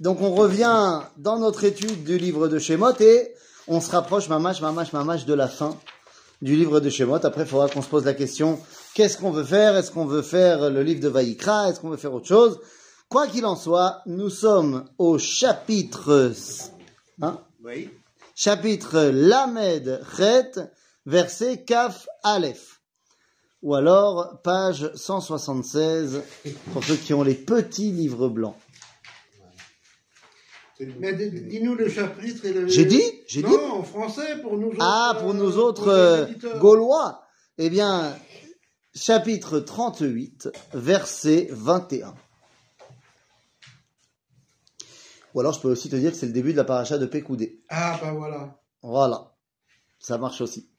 Donc 0.00 0.20
on 0.20 0.34
revient 0.34 1.02
dans 1.18 1.38
notre 1.38 1.64
étude 1.64 2.04
du 2.04 2.16
livre 2.16 2.48
de 2.48 2.58
Shemot 2.58 2.98
et 3.00 3.34
on 3.68 3.80
se 3.80 3.90
rapproche 3.90 4.28
mamache, 4.28 4.60
mamache, 4.60 4.92
mamache 4.92 5.26
de 5.26 5.34
la 5.34 5.48
fin 5.48 5.76
du 6.40 6.56
livre 6.56 6.80
de 6.80 6.88
Shemot. 6.88 7.24
Après, 7.24 7.42
il 7.42 7.46
faudra 7.46 7.68
qu'on 7.68 7.82
se 7.82 7.88
pose 7.88 8.04
la 8.06 8.14
question, 8.14 8.58
qu'est-ce 8.94 9.18
qu'on 9.18 9.30
veut 9.30 9.44
faire? 9.44 9.76
Est-ce 9.76 9.90
qu'on 9.90 10.06
veut 10.06 10.22
faire 10.22 10.70
le 10.70 10.82
livre 10.82 11.00
de 11.00 11.08
Vaïkra 11.08 11.68
Est-ce 11.68 11.80
qu'on 11.80 11.90
veut 11.90 11.98
faire 11.98 12.14
autre 12.14 12.26
chose? 12.26 12.60
Quoi 13.08 13.26
qu'il 13.26 13.44
en 13.44 13.56
soit, 13.56 14.02
nous 14.06 14.30
sommes 14.30 14.88
au 14.96 15.18
chapitre... 15.18 16.32
Hein? 17.20 17.38
Oui. 17.62 17.90
chapitre 18.34 19.10
Lamed 19.12 20.00
Chet, 20.16 20.52
verset 21.04 21.64
Kaf 21.64 22.06
Aleph. 22.22 22.79
Ou 23.62 23.74
alors, 23.74 24.40
page 24.42 24.90
176, 24.94 26.22
pour 26.72 26.82
ceux 26.82 26.96
qui 26.96 27.12
ont 27.12 27.22
les 27.22 27.34
petits 27.34 27.92
livres 27.92 28.28
blancs. 28.28 28.56
Mais 30.98 31.12
dis-nous 31.12 31.74
le 31.74 31.90
chapitre 31.90 32.46
et 32.46 32.54
le. 32.54 32.66
J'ai 32.68 32.86
dit 32.86 33.02
J'ai 33.26 33.42
dit 33.42 33.50
Non, 33.50 33.80
en 33.80 33.82
français 33.82 34.40
pour 34.40 34.56
nous 34.56 34.68
autres. 34.68 34.78
Ah, 34.80 35.14
pour 35.20 35.34
nous 35.34 35.58
euh, 35.58 35.62
autres 35.62 35.88
euh. 35.88 36.58
Gaulois. 36.58 37.22
Eh 37.58 37.68
bien, 37.68 38.16
chapitre 38.94 39.60
38, 39.60 40.48
verset 40.72 41.48
21. 41.50 42.14
Ou 45.34 45.40
alors, 45.40 45.52
je 45.52 45.60
peux 45.60 45.70
aussi 45.70 45.90
te 45.90 45.96
dire 45.96 46.12
que 46.12 46.16
c'est 46.16 46.26
le 46.26 46.32
début 46.32 46.52
de 46.52 46.56
la 46.56 46.64
paracha 46.64 46.96
de 46.96 47.04
Pécoudé. 47.04 47.62
Ah, 47.68 48.00
bah 48.02 48.12
voilà. 48.12 48.58
Voilà. 48.82 49.36
Ça 49.98 50.16
marche 50.16 50.40
aussi. 50.40 50.70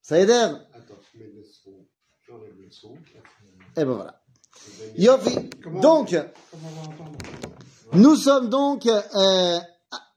Ça 0.00 0.18
aide 0.18 0.30
Attends, 0.30 0.94
je 1.12 1.18
mets 1.18 1.30
le 1.30 1.44
son. 1.44 1.86
Eh 3.76 3.84
ben 3.84 3.92
voilà. 3.92 4.22
Yofi. 4.96 5.50
Donc, 5.82 6.16
nous 7.92 8.16
sommes 8.16 8.48
donc 8.48 8.86
euh, 8.86 9.58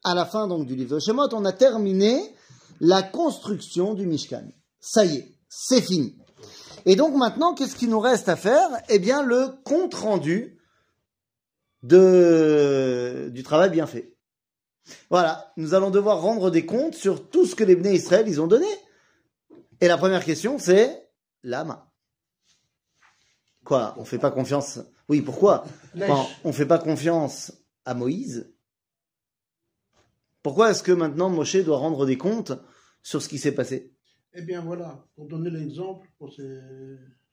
à 0.04 0.14
la 0.14 0.26
fin 0.26 0.46
donc 0.48 0.66
du 0.66 0.76
livre 0.76 0.96
de 0.96 1.00
Shemot. 1.00 1.28
On 1.32 1.44
a 1.44 1.52
terminé 1.52 2.34
la 2.80 3.02
construction 3.02 3.94
du 3.94 4.06
Mishkan. 4.06 4.48
Ça 4.80 5.04
y 5.04 5.16
est, 5.16 5.38
c'est 5.48 5.80
fini. 5.80 6.18
Et 6.86 6.96
donc 6.96 7.14
maintenant, 7.14 7.54
qu'est-ce 7.54 7.76
qu'il 7.76 7.88
nous 7.90 8.00
reste 8.00 8.28
à 8.28 8.36
faire? 8.36 8.68
Eh 8.88 8.98
bien, 8.98 9.22
le 9.22 9.48
compte 9.64 9.94
rendu 9.94 10.60
de 11.82 13.30
du 13.32 13.42
travail 13.42 13.70
bien 13.70 13.86
fait. 13.86 14.16
Voilà, 15.08 15.52
nous 15.56 15.72
allons 15.74 15.90
devoir 15.90 16.20
rendre 16.20 16.50
des 16.50 16.66
comptes 16.66 16.94
sur 16.94 17.30
tout 17.30 17.46
ce 17.46 17.54
que 17.54 17.64
les 17.64 17.74
Bnei 17.74 17.94
Israël 17.94 18.28
ils 18.28 18.40
ont 18.40 18.46
donné. 18.46 18.66
Et 19.80 19.88
la 19.88 19.96
première 19.96 20.24
question, 20.24 20.58
c'est 20.58 21.10
l'âme. 21.42 21.78
Quoi 23.64 23.94
On 23.98 24.04
fait 24.04 24.18
pas 24.18 24.30
confiance? 24.30 24.78
Oui, 25.08 25.20
pourquoi? 25.22 25.64
Lèche. 25.94 26.10
Enfin, 26.10 26.28
on 26.44 26.52
fait 26.52 26.66
pas 26.66 26.78
confiance 26.78 27.52
à 27.84 27.94
Moïse? 27.94 28.50
Pourquoi 30.42 30.70
est-ce 30.70 30.82
que 30.82 30.92
maintenant 30.92 31.30
Moshe 31.30 31.56
doit 31.64 31.78
rendre 31.78 32.04
des 32.06 32.18
comptes 32.18 32.52
sur 33.02 33.22
ce 33.22 33.28
qui 33.28 33.38
s'est 33.38 33.52
passé? 33.54 33.92
Eh 34.34 34.42
bien 34.42 34.60
voilà, 34.62 35.04
pour 35.14 35.26
donner 35.26 35.48
l'exemple 35.50 36.06
pour 36.18 36.32
ses 36.32 36.58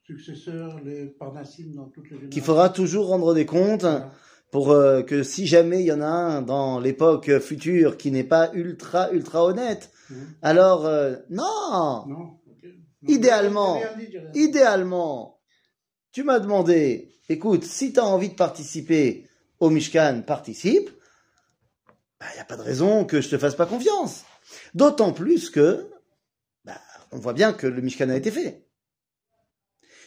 successeurs, 0.04 0.80
les 0.84 1.08
Parnassim 1.08 1.74
dans 1.76 1.86
toutes 1.90 2.06
les 2.06 2.10
générations. 2.12 2.30
Qu'il 2.30 2.44
faudra 2.44 2.70
toujours 2.70 3.08
rendre 3.08 3.34
des 3.34 3.46
comptes 3.46 3.82
Voilà. 3.82 4.12
pour 4.52 4.72
euh, 4.72 5.02
que 5.02 5.24
si 5.24 5.48
jamais 5.48 5.82
il 5.82 5.88
y 5.88 5.92
en 5.92 6.02
a 6.02 6.06
un 6.08 6.42
dans 6.42 6.80
l'époque 6.80 7.40
future 7.40 7.98
qui 7.98 8.12
n'est 8.12 8.24
pas 8.24 8.52
ultra 8.54 9.12
ultra 9.12 9.44
honnête, 9.46 9.92
Mhm. 10.10 10.28
alors 10.42 10.86
euh, 10.86 11.16
non, 11.30 12.06
Non. 12.08 12.08
Non, 12.08 12.40
Idéalement. 13.08 13.82
idéalement, 14.36 15.41
tu 16.12 16.24
m'as 16.24 16.40
demandé, 16.40 17.14
écoute, 17.30 17.64
si 17.64 17.94
tu 17.94 18.00
as 18.00 18.06
envie 18.06 18.30
de 18.30 18.36
participer 18.36 19.28
au 19.60 19.70
Mishkan, 19.70 20.24
participe. 20.26 20.90
Il 22.22 22.36
n'y 22.36 22.42
a 22.42 22.46
pas 22.46 22.58
de 22.58 22.62
raison 22.62 23.06
que 23.06 23.22
je 23.22 23.30
te 23.30 23.38
fasse 23.38 23.56
pas 23.56 23.66
confiance. 23.66 24.26
D'autant 24.74 25.14
plus 25.14 25.50
que, 25.50 25.90
bah, 26.66 26.80
on 27.12 27.18
voit 27.18 27.34
bien 27.34 27.54
que 27.54 27.68
le 27.68 27.82
Mishkan 27.82 28.10
a 28.10 28.16
été 28.16 28.32
fait. 28.32 28.68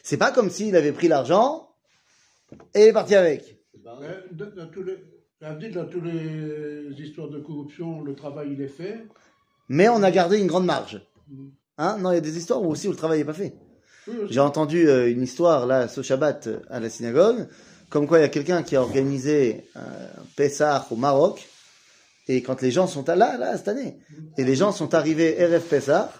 C'est 0.02 0.18
pas 0.18 0.30
comme 0.30 0.50
s'il 0.50 0.76
avait 0.76 0.92
pris 0.92 1.08
l'argent 1.08 1.74
et 2.74 2.82
est 2.88 2.92
parti 2.92 3.14
avec. 3.14 3.58
Ouais, 3.84 4.24
dans, 4.32 4.50
dans 4.54 4.68
tous 4.68 4.82
les, 4.82 4.98
Abdil, 5.40 5.72
dans 5.72 5.86
toutes 5.86 6.04
les 6.04 6.90
histoires 7.00 7.28
de 7.28 7.40
corruption, 7.40 8.02
le 8.02 8.14
travail 8.14 8.52
il 8.52 8.60
est 8.60 8.68
fait. 8.68 9.06
Mais 9.68 9.88
on 9.88 10.02
a 10.02 10.10
gardé 10.10 10.38
une 10.38 10.46
grande 10.46 10.66
marge. 10.66 11.00
Mhm. 11.28 11.52
Hein 11.78 11.98
non, 11.98 12.12
il 12.12 12.14
y 12.14 12.18
a 12.18 12.20
des 12.20 12.36
histoires 12.36 12.62
où 12.62 12.70
aussi 12.70 12.86
où 12.88 12.92
le 12.92 12.96
travail 12.96 13.18
n'est 13.18 13.24
pas 13.24 13.34
fait. 13.34 13.54
J'ai 14.28 14.40
entendu 14.40 14.88
euh, 14.88 15.10
une 15.10 15.22
histoire 15.22 15.66
là 15.66 15.88
ce 15.88 16.02
Shabbat 16.02 16.46
euh, 16.46 16.60
à 16.70 16.80
la 16.80 16.90
synagogue, 16.90 17.46
comme 17.88 18.06
quoi 18.06 18.18
il 18.18 18.22
y 18.22 18.24
a 18.24 18.28
quelqu'un 18.28 18.62
qui 18.62 18.76
a 18.76 18.82
organisé 18.82 19.64
un 19.74 20.24
Pessah 20.36 20.86
au 20.90 20.96
Maroc, 20.96 21.48
et 22.28 22.42
quand 22.42 22.62
les 22.62 22.70
gens 22.70 22.86
sont 22.86 23.08
à 23.08 23.16
là, 23.16 23.36
là 23.36 23.56
cette 23.56 23.68
année, 23.68 23.98
et 24.38 24.44
les 24.44 24.56
gens 24.56 24.72
sont 24.72 24.94
arrivés 24.94 25.36
RF 25.44 25.68
Pessah, 25.68 26.12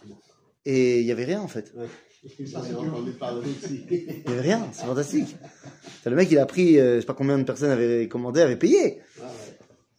et 0.64 1.00
il 1.00 1.06
y 1.06 1.12
avait 1.12 1.24
rien 1.24 1.40
en 1.40 1.48
fait. 1.48 1.72
Il 2.40 2.48
y 4.26 4.32
avait 4.32 4.40
rien, 4.40 4.66
c'est 4.72 4.86
fantastique. 4.86 5.36
C'est 6.02 6.10
Le 6.10 6.16
mec 6.16 6.30
il 6.30 6.38
a 6.38 6.46
pris, 6.46 6.78
euh, 6.78 6.96
je 6.96 7.00
sais 7.00 7.06
pas 7.06 7.14
combien 7.14 7.38
de 7.38 7.42
personnes 7.42 7.70
avaient 7.70 8.08
commandé, 8.08 8.40
avaient 8.40 8.56
payé. 8.56 9.00
Ah. 9.20 9.30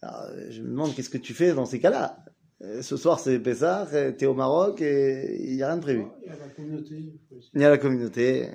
Alors, 0.01 0.21
euh, 0.29 0.47
je 0.49 0.61
me 0.61 0.69
demande 0.69 0.95
qu'est-ce 0.95 1.09
que 1.09 1.17
tu 1.17 1.33
fais 1.33 1.53
dans 1.53 1.65
ces 1.65 1.79
cas-là? 1.79 2.17
Euh, 2.63 2.81
Ce 2.81 2.97
soir 2.97 3.19
c'est 3.19 3.39
Pessah, 3.39 3.87
euh, 3.93 4.11
t'es 4.11 4.25
au 4.25 4.33
Maroc 4.33 4.81
et 4.81 5.37
il 5.43 5.55
y 5.55 5.63
a 5.63 5.67
rien 5.67 5.77
de 5.77 5.81
prévu. 5.81 6.05
Il 6.23 6.29
y 6.29 6.31
a 6.31 6.37
la 6.37 6.47
communauté. 6.47 7.13
il 7.53 7.61
y 7.61 7.65
a 7.65 7.69
la 7.69 7.77
communauté. 7.77 8.49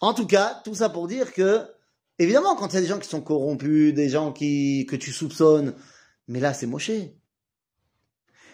En 0.00 0.14
tout 0.14 0.26
cas, 0.26 0.60
tout 0.64 0.74
ça 0.74 0.88
pour 0.88 1.08
dire 1.08 1.32
que, 1.32 1.60
évidemment, 2.18 2.56
quand 2.56 2.68
il 2.68 2.74
y 2.74 2.78
a 2.78 2.80
des 2.82 2.86
gens 2.86 2.98
qui 2.98 3.08
sont 3.08 3.20
corrompus, 3.20 3.94
des 3.94 4.08
gens 4.08 4.32
qui, 4.32 4.86
que 4.86 4.96
tu 4.96 5.12
soupçonnes, 5.12 5.74
mais 6.26 6.40
là, 6.40 6.52
c'est 6.52 6.66
moché. 6.66 7.16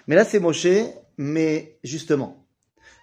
Mais 0.06 0.14
là, 0.14 0.24
c'est 0.24 0.38
moché, 0.38 0.92
mais 1.16 1.78
justement, 1.82 2.46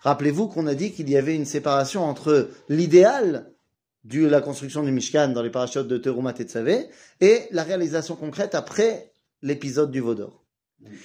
rappelez-vous 0.01 0.47
qu'on 0.47 0.68
a 0.68 0.75
dit 0.75 0.91
qu'il 0.91 1.09
y 1.09 1.18
avait 1.18 1.35
une 1.35 1.46
séparation 1.46 2.03
entre 2.03 2.50
l'idéal 2.69 3.51
de 4.03 4.25
la 4.25 4.41
construction 4.41 4.84
du 4.84 4.91
Mishkan 4.91 5.30
dans 5.30 5.44
les 5.44 5.51
parachutes 5.51 5.88
de 5.88 5.97
Terumat 5.97 6.34
et 6.40 6.44
Tsavé 6.44 6.88
et 7.19 7.41
la 7.51 7.63
réalisation 7.63 8.16
concrète 8.16 8.56
après 8.56 9.13
l'épisode 9.41 9.91
du 9.91 10.00
Vaudor. 10.00 10.41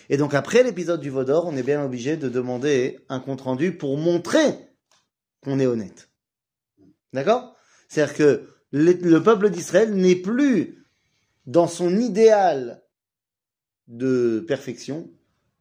Et 0.08 0.16
donc 0.16 0.34
après 0.34 0.62
l'épisode 0.62 1.00
du 1.00 1.10
Vaudor, 1.10 1.46
on 1.46 1.56
est 1.56 1.62
bien 1.62 1.84
obligé 1.84 2.16
de 2.16 2.28
demander 2.28 3.00
un 3.08 3.20
compte 3.20 3.42
rendu 3.42 3.76
pour 3.76 3.96
montrer 3.98 4.54
qu'on 5.42 5.58
est 5.58 5.66
honnête. 5.66 6.10
D'accord? 7.12 7.56
C'est-à-dire 7.88 8.14
que 8.14 8.48
le, 8.70 8.92
le 8.92 9.22
peuple 9.22 9.50
d'Israël 9.50 9.94
n'est 9.94 10.16
plus 10.16 10.86
dans 11.46 11.68
son 11.68 11.96
idéal 11.96 12.82
de 13.86 14.44
perfection, 14.46 15.10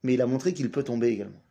mais 0.04 0.16
il 0.16 0.22
a 0.22 0.28
montré 0.28 0.54
qu'il 0.54 0.72
peut 0.72 0.84
tomber 0.84 1.10
également. 1.10 1.44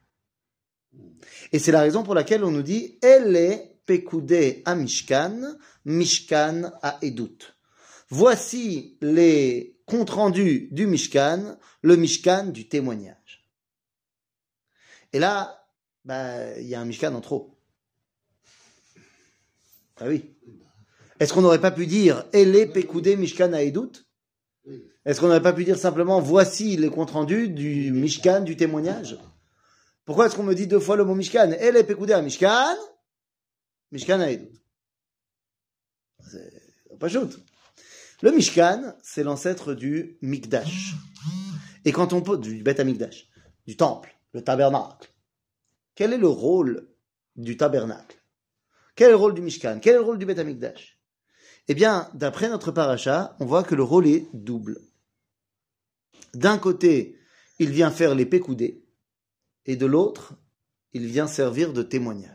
Et 1.53 1.59
c'est 1.59 1.73
la 1.73 1.81
raison 1.81 2.03
pour 2.03 2.15
laquelle 2.15 2.45
on 2.45 2.51
nous 2.51 2.63
dit 2.63 2.99
Elle 3.03 3.37
est 3.37 3.75
Pekoudé 3.87 4.63
à 4.65 4.75
Mishkan, 4.75 5.57
Mishkan 5.85 6.73
à 6.83 6.99
Edut. 7.03 7.55
Voici 8.09 8.97
les 9.01 9.74
comptes 9.87 10.11
rendus 10.11 10.69
du 10.71 10.87
Mishkan, 10.87 11.59
le 11.83 11.97
Mishkan 11.97 12.47
du 12.47 12.69
témoignage. 12.69 13.49
Et 15.13 15.19
là, 15.19 15.67
bah, 16.05 16.59
il 16.59 16.67
y 16.67 16.75
a 16.75 16.81
un 16.81 16.85
Mishkan 16.85 17.15
en 17.15 17.21
trop. 17.21 17.59
Ah 19.99 20.07
oui. 20.09 20.35
Est-ce 21.21 21.33
qu'on 21.33 21.43
n'aurait 21.43 21.61
pas 21.61 21.71
pu 21.71 21.87
dire 21.87 22.25
Ele 22.33 22.71
Pekoudé 22.73 23.17
Mishkan 23.17 23.53
à 23.53 23.63
Edut 23.63 23.93
Oui. 24.67 24.85
Est-ce 25.05 25.21
qu'on 25.21 25.27
n'aurait 25.27 25.43
pas 25.43 25.53
pu 25.53 25.65
dire 25.65 25.79
simplement 25.79 26.21
voici 26.21 26.77
les 26.77 26.91
comptes 26.91 27.13
rendus 27.13 27.49
du 27.49 27.93
Mishkan 27.93 28.41
du 28.41 28.57
témoignage? 28.57 29.19
Pourquoi 30.05 30.27
est-ce 30.27 30.37
qu'on 30.37 30.43
me 30.43 30.55
dit 30.55 30.67
deux 30.67 30.81
fois 30.81 30.97
le 30.97 31.05
mot 31.05 31.15
Mishkan? 31.15 31.53
Ele 31.53 31.85
Pekoudé 31.87 32.13
à 32.13 32.23
Mishkan, 32.23 32.77
Mishkan. 33.93 34.27
C'est 36.31 36.99
pas 36.99 37.09
shoot. 37.09 37.39
Le 38.23 38.31
Mishkan, 38.31 38.95
c'est 39.03 39.23
l'ancêtre 39.23 39.75
du 39.75 40.19
Mikdash. 40.23 40.95
Et 41.85 41.93
quand 41.93 42.13
on 42.13 42.23
peut, 42.23 42.39
du 42.39 42.63
Bet 42.63 42.81
Amikdash, 42.81 43.29
du 43.67 43.77
temple, 43.77 44.17
le 44.33 44.43
tabernacle. 44.43 45.11
Quel 45.95 46.13
est 46.13 46.19
le 46.19 46.29
rôle 46.29 46.89
du 47.37 47.57
tabernacle? 47.57 48.19
Quel 48.97 49.09
est 49.09 49.11
le 49.11 49.17
rôle 49.17 49.35
du 49.35 49.43
Mishkan? 49.43 49.81
Quel 49.81 49.95
est 49.95 49.99
le 49.99 50.05
rôle 50.05 50.19
du 50.19 50.27
Bet 50.27 50.39
Amikdash 50.39 50.99
Eh 51.69 51.75
bien, 51.75 52.09
d'après 52.15 52.49
notre 52.49 52.71
paracha, 52.71 53.37
on 53.41 53.47
voit 53.47 53.65
que 53.65 53.75
le 53.75 53.83
rôle 53.83 54.07
est 54.07 54.29
double. 54.33 54.81
D'un 56.35 56.59
côté, 56.59 57.19
il 57.59 57.71
vient 57.71 57.91
faire 57.91 58.15
les 58.15 58.27
pécoudés, 58.27 58.85
et 59.67 59.77
de 59.77 59.87
l'autre, 59.87 60.35
il 60.93 61.07
vient 61.07 61.27
servir 61.27 61.73
de 61.73 61.83
témoignage. 61.83 62.34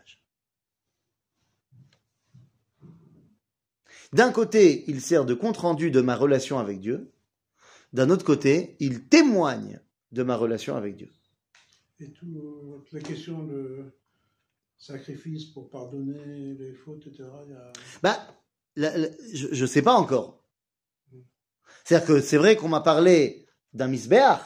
D'un 4.14 4.32
côté, 4.32 4.84
il 4.88 5.02
sert 5.02 5.26
de 5.26 5.34
compte-rendu 5.34 5.92
de 5.92 6.02
ma 6.02 6.16
relation 6.16 6.58
avec 6.60 6.80
Dieu. 6.80 7.12
D'un 7.94 8.10
autre 8.10 8.26
côté, 8.26 8.76
il 8.80 9.08
témoigne 9.08 9.80
de 10.12 10.24
ma 10.24 10.36
relation 10.36 10.76
avec 10.76 10.96
Dieu. 10.96 11.10
Et 12.00 12.10
tout, 12.12 12.82
toutes 12.86 12.94
les 12.94 13.02
questions 13.02 13.44
de 13.44 13.86
sacrifice 14.78 15.46
pour 15.46 15.70
pardonner 15.70 16.54
les 16.58 16.74
fautes, 16.74 17.06
etc. 17.08 17.26
il 17.46 17.52
y 17.52 17.56
a- 17.56 17.72
Bah, 18.02 18.18
la- 18.76 18.98
la- 18.98 19.10
je 19.34 19.62
ne 19.62 19.68
sais 19.68 19.82
pas 19.82 19.94
encore. 19.94 20.44
C'est-à-dire 21.84 22.08
que 22.08 22.22
c'est 22.22 22.38
vrai 22.38 22.56
qu'on 22.56 22.70
m'a 22.70 22.82
parlé 22.82 23.46
d'un 23.74 23.88
misbéach, 23.88 24.40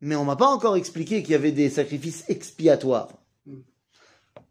mais 0.00 0.16
on 0.16 0.24
m'a 0.24 0.36
pas 0.36 0.48
encore 0.48 0.76
expliqué 0.76 1.22
qu'il 1.22 1.32
y 1.32 1.34
avait 1.36 1.52
des 1.52 1.70
sacrifices 1.70 2.24
expiatoires. 2.28 3.08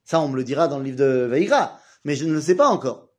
Ça, 0.04 0.22
on 0.22 0.30
me 0.30 0.36
le 0.38 0.44
dira 0.44 0.68
dans 0.68 0.78
le 0.78 0.86
livre 0.86 0.98
de 0.98 1.26
Vaïra, 1.26 1.80
mais 2.04 2.16
je 2.16 2.26
ne 2.26 2.34
le 2.34 2.42
sais 2.42 2.56
pas 2.56 2.68
encore. 2.70 3.10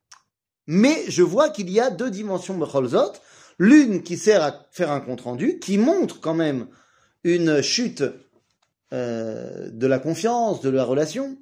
Mais 0.67 1.09
je 1.09 1.23
vois 1.23 1.49
qu'il 1.49 1.69
y 1.69 1.79
a 1.79 1.89
deux 1.89 2.11
dimensions 2.11 2.57
Becholzot, 2.57 3.13
l'une 3.57 4.03
qui 4.03 4.17
sert 4.17 4.43
à 4.43 4.65
faire 4.71 4.91
un 4.91 4.99
compte-rendu, 4.99 5.59
qui 5.59 5.77
montre 5.77 6.19
quand 6.19 6.33
même 6.33 6.67
une 7.23 7.61
chute 7.61 8.03
euh, 8.93 9.69
de 9.71 9.87
la 9.87 9.99
confiance, 9.99 10.61
de 10.61 10.69
la 10.69 10.83
relation, 10.83 11.37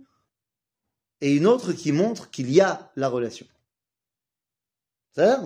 et 1.22 1.36
une 1.36 1.48
autre 1.48 1.74
qui 1.74 1.92
montre 1.92 2.30
qu'il 2.30 2.52
y 2.52 2.62
a 2.62 2.92
la 2.96 3.08
relation. 3.08 3.48
C'est 5.16 5.38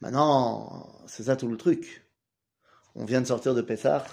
Maintenant, 0.00 0.88
c'est 1.06 1.24
ça 1.24 1.36
tout 1.36 1.48
le 1.48 1.56
truc. 1.56 2.06
On 2.94 3.04
vient 3.04 3.20
de 3.20 3.26
sortir 3.26 3.54
de 3.54 3.62
Pessah 3.62 4.04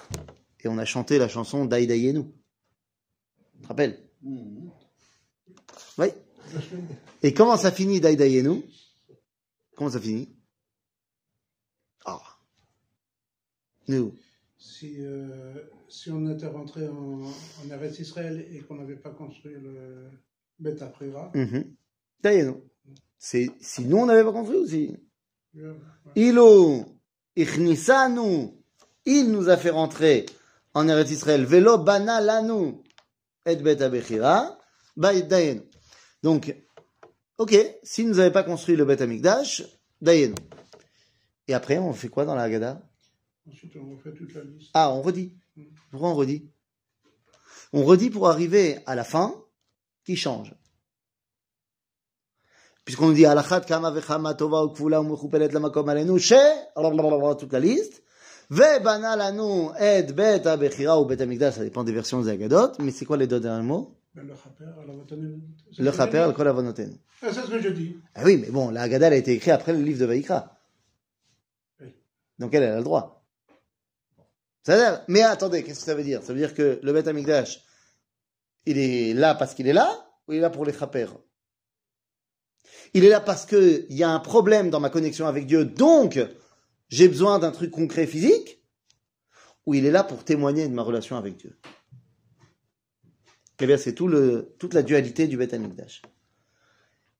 et 0.61 0.67
on 0.67 0.77
a 0.79 0.85
chanté 0.85 1.19
la 1.19 1.27
chanson 1.27 1.65
Daïdaïenu. 1.65 2.23
Tu 2.23 3.61
te 3.61 3.67
rappelles? 3.67 3.99
Oui. 5.97 6.09
Et 7.23 7.33
comment 7.33 7.57
ça 7.57 7.71
finit 7.71 7.99
Daïdaïenu 7.99 8.61
Comment 9.75 9.89
ça 9.89 9.99
finit? 9.99 10.29
Ah. 12.05 12.21
Nous. 13.87 14.13
Si, 14.57 14.95
euh, 14.99 15.53
si 15.89 16.09
on 16.11 16.27
était 16.31 16.47
rentré 16.47 16.87
en, 16.87 17.21
en 17.23 17.69
Eretz 17.71 17.99
Israël 17.99 18.45
et 18.51 18.59
qu'on 18.61 18.75
n'avait 18.75 18.95
pas 18.95 19.11
construit 19.11 19.53
le 19.53 20.09
Bet 20.59 20.81
Aprira, 20.81 21.31
Mhm. 21.33 21.75
Daïdaïenu. 22.21 22.57
C'est 23.17 23.49
si 23.59 23.85
nous 23.85 23.97
on 23.97 24.05
n'avait 24.05 24.23
pas 24.23 24.31
construit 24.33 24.57
aussi. 24.57 24.97
Ilo 26.15 26.85
ichnisanu, 27.35 28.49
il 29.05 29.31
nous 29.31 29.49
a 29.49 29.57
fait 29.57 29.69
rentrer 29.71 30.25
en 30.73 30.87
Eretz 30.87 31.11
Israël. 31.11 31.45
Velo 31.45 31.77
bana 31.77 32.21
lanu 32.21 32.75
et 33.45 33.55
bet 33.57 33.81
abechira. 33.81 34.57
Donc, 36.25 36.55
ok, 37.37 37.55
s'il 37.83 38.07
nous 38.07 38.17
avait 38.17 38.31
pas 38.31 38.41
construit 38.41 38.75
le 38.75 38.83
bet 38.83 38.99
amigdash, 38.99 39.61
dayenu. 40.01 40.33
Et 41.47 41.53
après, 41.53 41.77
on 41.77 41.93
fait 41.93 42.07
quoi 42.07 42.25
dans 42.25 42.33
la 42.33 42.41
Haggadah? 42.41 42.81
Ensuite 43.47 43.75
on 43.75 43.91
refait 43.91 44.11
toute 44.11 44.33
la 44.33 44.43
liste. 44.43 44.71
Ah, 44.73 44.91
on 44.91 45.03
redit. 45.03 45.37
Pourquoi 45.91 46.09
on 46.09 46.15
redit? 46.15 46.49
On 47.73 47.83
redit 47.85 48.09
pour 48.09 48.27
arriver 48.27 48.79
à 48.87 48.95
la 48.95 49.03
fin 49.03 49.35
qui 50.03 50.15
change? 50.15 50.55
Puisqu'on 52.85 53.09
nous 53.09 53.13
dit 53.13 53.27
alachat 53.27 53.61
kama 53.61 53.91
vechama 53.91 54.33
tova 54.33 54.63
ukvula 54.63 55.01
umuchupelet 55.01 55.49
lamakom 55.49 55.87
alenu 55.89 56.17
she 56.17 56.33
toute 57.37 57.53
la 57.53 57.59
liste. 57.59 58.01
Vebana 58.49 59.15
lanu 59.15 59.69
et 59.79 60.11
bet 60.11 60.47
abechira 60.47 60.99
ou 60.99 61.05
bet 61.05 61.21
amigdash, 61.21 61.53
ça 61.53 61.63
dépend 61.63 61.83
des 61.83 61.93
versions 61.93 62.23
des 62.23 62.31
Haggadot, 62.31 62.71
mais 62.79 62.89
c'est 62.89 63.05
quoi 63.05 63.17
les 63.17 63.27
deux 63.27 63.39
derniers 63.39 63.67
mots? 63.67 63.95
Le 64.23 64.33
chaper, 64.35 64.65
c'est 65.71 65.81
Le 65.81 65.91
chaper 65.91 66.17
al 66.19 66.33
kol 66.33 66.47
avonoten. 66.47 66.97
Ah, 67.21 67.27
c'est 67.33 67.41
ce 67.41 67.49
que 67.49 67.61
je 67.61 67.69
dis. 67.69 67.97
Ah 68.13 68.21
oui, 68.23 68.37
mais 68.37 68.49
bon, 68.49 68.69
la 68.69 68.83
Haggadah 68.83 69.07
elle 69.07 69.13
a 69.13 69.17
été 69.17 69.33
écrite 69.33 69.53
après 69.53 69.73
le 69.73 69.81
livre 69.81 69.99
de 69.99 70.05
Vaïkra. 70.05 70.57
Oui. 71.81 71.93
Donc 72.39 72.53
elle, 72.53 72.63
elle 72.63 72.73
a 72.73 72.77
le 72.77 72.83
droit. 72.83 73.25
Ça 74.63 75.03
mais 75.07 75.21
attendez, 75.21 75.63
qu'est-ce 75.63 75.79
que 75.79 75.85
ça 75.85 75.95
veut 75.95 76.03
dire? 76.03 76.23
Ça 76.23 76.33
veut 76.33 76.39
dire 76.39 76.53
que 76.53 76.79
le 76.81 76.93
Bet 76.93 77.07
Amikdash, 77.07 77.63
il 78.65 78.77
est 78.77 79.13
là 79.13 79.35
parce 79.35 79.53
qu'il 79.53 79.67
est 79.67 79.73
là, 79.73 80.09
ou 80.27 80.33
il 80.33 80.37
est 80.37 80.41
là 80.41 80.49
pour 80.49 80.65
les 80.65 80.73
chapers 80.73 81.15
Il 82.93 83.03
est 83.03 83.09
là 83.09 83.19
parce 83.19 83.45
qu'il 83.45 83.85
y 83.89 84.03
a 84.03 84.09
un 84.09 84.19
problème 84.19 84.69
dans 84.69 84.79
ma 84.79 84.89
connexion 84.89 85.27
avec 85.27 85.45
Dieu, 85.45 85.65
donc 85.65 86.19
j'ai 86.89 87.07
besoin 87.07 87.37
d'un 87.39 87.51
truc 87.51 87.69
concret 87.69 88.07
physique, 88.07 88.63
ou 89.65 89.73
il 89.73 89.85
est 89.85 89.91
là 89.91 90.03
pour 90.03 90.23
témoigner 90.23 90.67
de 90.67 90.73
ma 90.73 90.83
relation 90.83 91.17
avec 91.17 91.37
Dieu? 91.37 91.57
Eh 93.59 93.67
bien, 93.67 93.77
c'est 93.77 93.93
toute 93.93 94.73
la 94.73 94.83
dualité 94.83 95.27
du 95.27 95.37
Bet 95.37 95.53
Amikdash. 95.53 96.01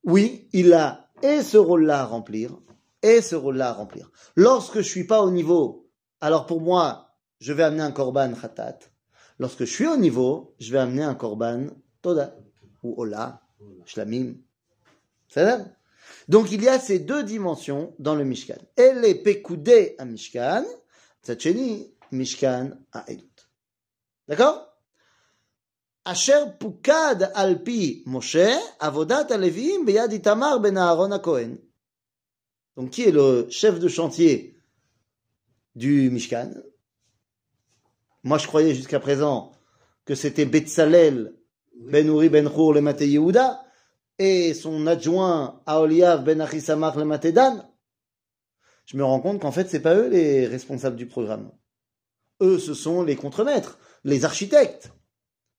Oui, 0.03 0.49
il 0.53 0.73
a 0.73 1.05
et 1.21 1.41
ce 1.41 1.57
rôle-là 1.57 2.01
à 2.01 2.05
remplir, 2.05 2.57
et 3.01 3.21
ce 3.21 3.35
rôle-là 3.35 3.69
à 3.69 3.73
remplir. 3.73 4.11
Lorsque 4.35 4.77
je 4.77 4.87
suis 4.87 5.05
pas 5.05 5.21
au 5.21 5.31
niveau, 5.31 5.89
alors 6.21 6.45
pour 6.45 6.61
moi, 6.61 7.15
je 7.39 7.53
vais 7.53 7.63
amener 7.63 7.81
un 7.83 7.91
korban 7.91 8.33
khatat. 8.33 8.79
Lorsque 9.39 9.59
je 9.59 9.71
suis 9.71 9.87
au 9.87 9.97
niveau, 9.97 10.55
je 10.59 10.71
vais 10.71 10.79
amener 10.79 11.03
un 11.03 11.15
korban 11.15 11.67
toda, 12.01 12.35
ou 12.83 12.93
ola, 12.97 13.41
shlamim. 13.85 14.35
C'est 15.27 15.45
ça 15.45 15.65
Donc 16.27 16.51
il 16.51 16.61
y 16.61 16.69
a 16.69 16.79
ces 16.79 16.99
deux 16.99 17.23
dimensions 17.23 17.93
dans 17.99 18.15
le 18.15 18.23
Mishkan. 18.23 18.59
Elle 18.75 19.03
est 19.05 19.15
pekoudé 19.15 19.95
à 19.97 20.05
Mishkan, 20.05 20.65
tzatcheni, 21.23 21.93
Mishkan 22.11 22.71
à 22.91 23.09
Edut. 23.09 23.49
D'accord? 24.27 24.74
Beyad 29.83 30.13
itamar 30.13 30.59
ben 30.59 30.77
Aaron 30.77 31.11
à 31.11 31.19
Cohen. 31.19 31.57
Donc, 32.77 32.91
qui 32.91 33.03
est 33.03 33.11
le 33.11 33.47
chef 33.49 33.79
de 33.79 33.87
chantier 33.87 34.55
du 35.75 36.11
Mishkan? 36.11 36.51
Moi, 38.23 38.37
je 38.37 38.45
croyais 38.45 38.75
jusqu'à 38.75 38.99
présent 38.99 39.51
que 40.05 40.13
c'était 40.13 40.45
Betzalel 40.45 41.35
ben 41.75 42.07
Uri 42.07 42.29
ben 42.29 42.45
le 42.45 42.81
Maté 42.81 43.09
Yehuda 43.09 43.63
et 44.19 44.53
son 44.53 44.85
adjoint 44.85 45.63
Aoliav 45.65 46.23
ben 46.23 46.39
Achisamach 46.39 46.95
le 46.97 47.05
Maté 47.05 47.31
Dan. 47.31 47.67
Je 48.85 48.95
me 48.95 49.03
rends 49.03 49.21
compte 49.21 49.41
qu'en 49.41 49.51
fait, 49.51 49.67
c'est 49.67 49.79
pas 49.79 49.95
eux 49.95 50.09
les 50.09 50.45
responsables 50.45 50.97
du 50.97 51.07
programme. 51.07 51.51
Eux, 52.41 52.59
ce 52.59 52.75
sont 52.75 53.01
les 53.01 53.15
contremaîtres, 53.15 53.79
les 54.03 54.23
architectes. 54.23 54.91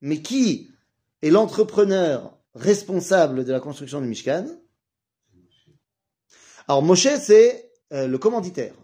Mais 0.00 0.22
qui 0.22 0.70
est 1.22 1.30
l'entrepreneur 1.30 2.38
responsable 2.54 3.44
de 3.44 3.52
la 3.52 3.60
construction 3.60 4.00
du 4.00 4.08
Mishkan? 4.08 4.46
Alors 6.68 6.82
Moshe, 6.82 7.08
c'est 7.20 7.72
euh, 7.92 8.06
le 8.06 8.18
commanditaire. 8.18 8.74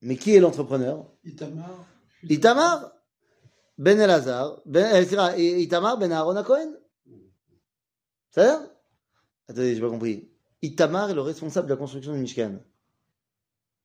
Mais 0.00 0.16
qui 0.16 0.34
est 0.34 0.40
l'entrepreneur? 0.40 1.10
Itamar. 1.24 1.86
Itamar 2.22 2.92
Ben 3.76 3.98
Elazar, 3.98 4.60
ben, 4.66 4.94
euh, 4.94 5.04
c'est 5.08 5.62
Itamar 5.62 5.98
Ben 5.98 6.12
Aaron 6.12 6.42
Cohen. 6.42 6.72
C'est 8.30 8.44
ça 8.44 8.70
Attendez, 9.48 9.74
j'ai 9.74 9.80
pas 9.80 9.90
compris. 9.90 10.30
Itamar 10.62 11.10
est 11.10 11.14
le 11.14 11.20
responsable 11.20 11.68
de 11.68 11.74
la 11.74 11.78
construction 11.78 12.14
du 12.14 12.20
Mishkan. 12.20 12.58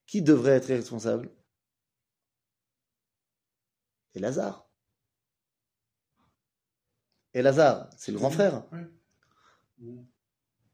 Qui 0.06 0.22
devrait 0.22 0.54
être 0.54 0.68
responsable? 0.68 1.30
Elazar. 7.33 7.77
Elazar, 7.77 7.91
c'est 7.97 8.13
le 8.13 8.19
grand 8.19 8.31
frère. 8.31 8.63
Ouais. 8.73 9.95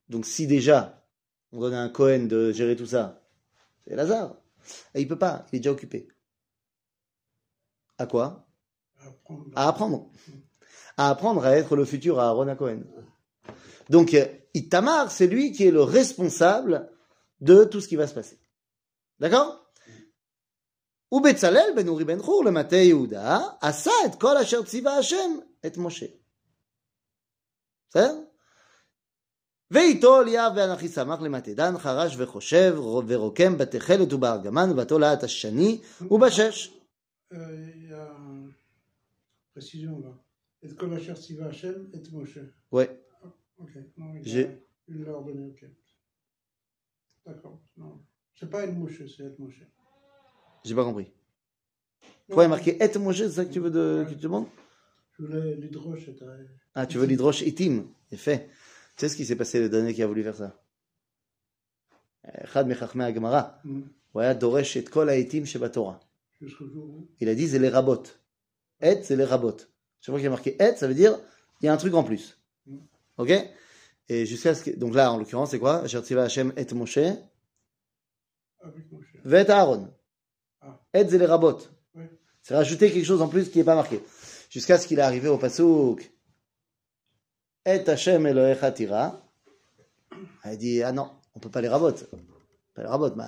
Donc 0.09 0.27
si 0.27 0.47
déjà 0.47 1.05
on 1.53 1.61
donne 1.61 1.75
à 1.75 1.81
un 1.81 1.89
Cohen 1.89 2.27
de 2.27 2.53
gérer 2.53 2.77
tout 2.77 2.87
ça, 2.87 3.23
c'est 3.85 3.93
Elazar. 3.93 4.37
Et 4.95 5.01
il 5.01 5.09
peut 5.09 5.19
pas, 5.19 5.47
il 5.53 5.57
est 5.57 5.61
déjà 5.61 5.73
occupé. 5.73 6.09
À 7.99 8.07
quoi 8.07 8.47
À 8.99 9.09
apprendre. 9.09 9.47
À 9.55 9.69
apprendre. 9.69 10.11
À 10.97 11.11
apprendre 11.11 11.45
à 11.45 11.57
être 11.57 11.77
le 11.77 11.85
futur 11.85 12.21
Aaron 12.21 12.49
à 12.49 12.57
Cohen. 12.57 12.83
Donc 13.89 14.15
euh, 14.15 14.27
Itamar, 14.55 15.11
c'est 15.11 15.27
lui 15.27 15.53
qui 15.53 15.65
est 15.65 15.71
le 15.71 15.83
responsable 15.83 16.91
de 17.41 17.65
tout 17.65 17.81
ce 17.81 17.89
qui 17.89 17.97
va 17.97 18.07
se 18.07 18.15
passer. 18.15 18.39
D'accord 19.19 19.61
ou 21.11 21.21
Betzalel 21.21 21.75
ben 21.75 21.89
Uri 21.89 22.05
ben 22.05 22.23
Chur 22.23 22.45
le 22.45 22.51
Maté 22.51 22.87
Yehuda 22.87 23.41
עשה 23.61 23.91
את 24.07 24.21
כל 24.21 24.37
אשר 24.37 24.63
ציווה 24.63 24.99
השם 24.99 25.39
את 25.67 25.77
משה. 25.77 26.07
בסדר? 27.95 28.21
ואיתו 29.71 30.21
אליאב 30.23 30.53
ואנכי 30.57 30.89
שמח 30.89 31.21
למטה 31.21 31.55
דן, 31.55 31.79
חרש 31.79 32.15
וחושב, 32.19 32.75
ורוקם 33.09 33.59
בתכלת 33.59 34.13
ובארגמן, 34.13 34.71
ובתולעת 34.73 35.23
השני 35.23 35.81
ובשש. 36.11 36.77
Euh, 37.33 37.37
Il 37.37 37.89
y 37.89 37.93
a 37.93 38.07
une 38.19 38.53
précision 39.55 40.01
là. 40.05 40.13
Et 40.63 40.75
que 40.75 40.85
la 40.87 40.99
chair 40.99 41.17
Siva 41.17 41.47
Hachem 41.47 41.89
et 41.95 42.03
Moshe. 42.13 42.39
Ouais. 42.73 42.91
Ok. 43.63 43.71
Non, 43.99 44.09
il 44.17 44.25
J'ai- 44.31 44.47
a, 44.47 44.51
il 44.89 44.97
l'a 45.05 45.13
ordonné, 45.13 45.45
ok. 45.53 45.63
D'accord. 47.27 47.57
Non. 47.77 47.93
C'est 48.35 48.51
pas 48.51 48.65
El 48.65 48.73
Moshe, 48.75 49.03
c'est 49.17 49.23
El 49.29 49.37
Moshe. 49.39 49.63
J'ai 50.65 50.75
pas 50.75 50.85
compris. 50.85 51.09
Pourquoi 52.27 52.43
il 52.45 52.47
y 52.49 52.51
a 52.53 52.55
marqué 52.57 52.71
Et 52.85 52.99
Moshe, 52.99 53.19
c'est 53.19 53.31
ça 53.39 53.45
que 53.45 53.53
tu 53.53 53.61
veux 53.61 53.71
de, 53.71 54.05
que 54.09 54.15
tu 54.15 54.17
demandes 54.27 54.49
Je 55.17 55.25
voulais 55.25 55.55
l'hydroche. 55.55 56.09
et 56.09 56.17
t'as- 56.17 56.37
ah, 56.76 56.86
tu 56.86 56.98
veux 56.98 57.06
l'hydroche 57.06 57.42
itim 57.42 57.86
Effet. 58.12 58.50
Tu 58.96 59.02
sais 59.02 59.10
ce 59.10 59.16
qui 59.16 59.26
s'est 59.26 59.36
passé 59.36 59.60
le 59.60 59.70
dernier 59.70 59.94
qui 59.94 60.04
a 60.04 60.08
voulu 60.08 60.24
faire 60.24 60.36
ça? 60.36 60.62
Euh, 62.28 62.46
il 67.22 67.30
a 67.30 67.36
dit, 67.36 67.48
c'est 67.48 67.60
les 67.60 67.70
rabot. 67.70 68.04
Et, 68.82 69.02
c'est 69.04 69.16
les 69.16 69.24
rabot. 69.24 69.58
Je 70.02 70.12
vois 70.12 70.20
qu'il 70.20 70.28
a 70.28 70.32
marqué 70.32 70.56
et, 70.62 70.76
ça 70.76 70.88
veut 70.88 70.94
dire, 70.94 71.18
il 71.62 71.66
y 71.66 71.70
a 71.70 71.74
un 71.74 71.78
truc 71.78 71.94
en 71.94 72.04
plus. 72.04 72.38
Ok? 73.18 73.32
Et 74.08 74.26
jusqu'à 74.26 74.54
ce 74.54 74.64
que. 74.64 74.72
Donc 74.72 74.94
là, 74.94 75.12
en 75.12 75.18
l'occurrence, 75.18 75.52
c'est 75.52 75.60
quoi? 75.60 75.88
Chertiva 75.88 76.24
Hachem 76.24 76.54
et 76.58 76.74
Moshe. 76.74 77.00
Vet 79.24 79.50
Aaron. 79.50 79.90
Et, 80.94 81.08
c'est 81.08 81.18
les 81.18 81.26
rabot. 81.26 81.58
C'est 82.42 82.56
rajouter 82.56 82.92
quelque 82.92 83.06
chose 83.06 83.22
en 83.22 83.28
plus 83.28 83.50
qui 83.50 83.58
n'est 83.58 83.64
pas 83.64 83.76
marqué. 83.76 84.02
Jusqu'à 84.50 84.78
ce 84.78 84.88
qu'il 84.88 85.00
est 85.00 85.04
arrivé 85.04 85.28
au 85.28 85.38
Passouk. 85.38 86.12
Et 87.66 87.88
Hashem 87.88 88.26
Elohecha 88.28 88.72
tira. 88.72 89.22
Elle 90.44 90.58
dit, 90.58 90.84
ah 90.84 90.92
non, 90.92 91.10
on 91.34 91.40
peut 91.40 91.50
pas 91.50 91.62
les 91.62 91.68
rabot. 91.68 91.94
Pas 92.74 92.84
les 92.84 92.88
rabot, 92.88 93.14
mais 93.16 93.24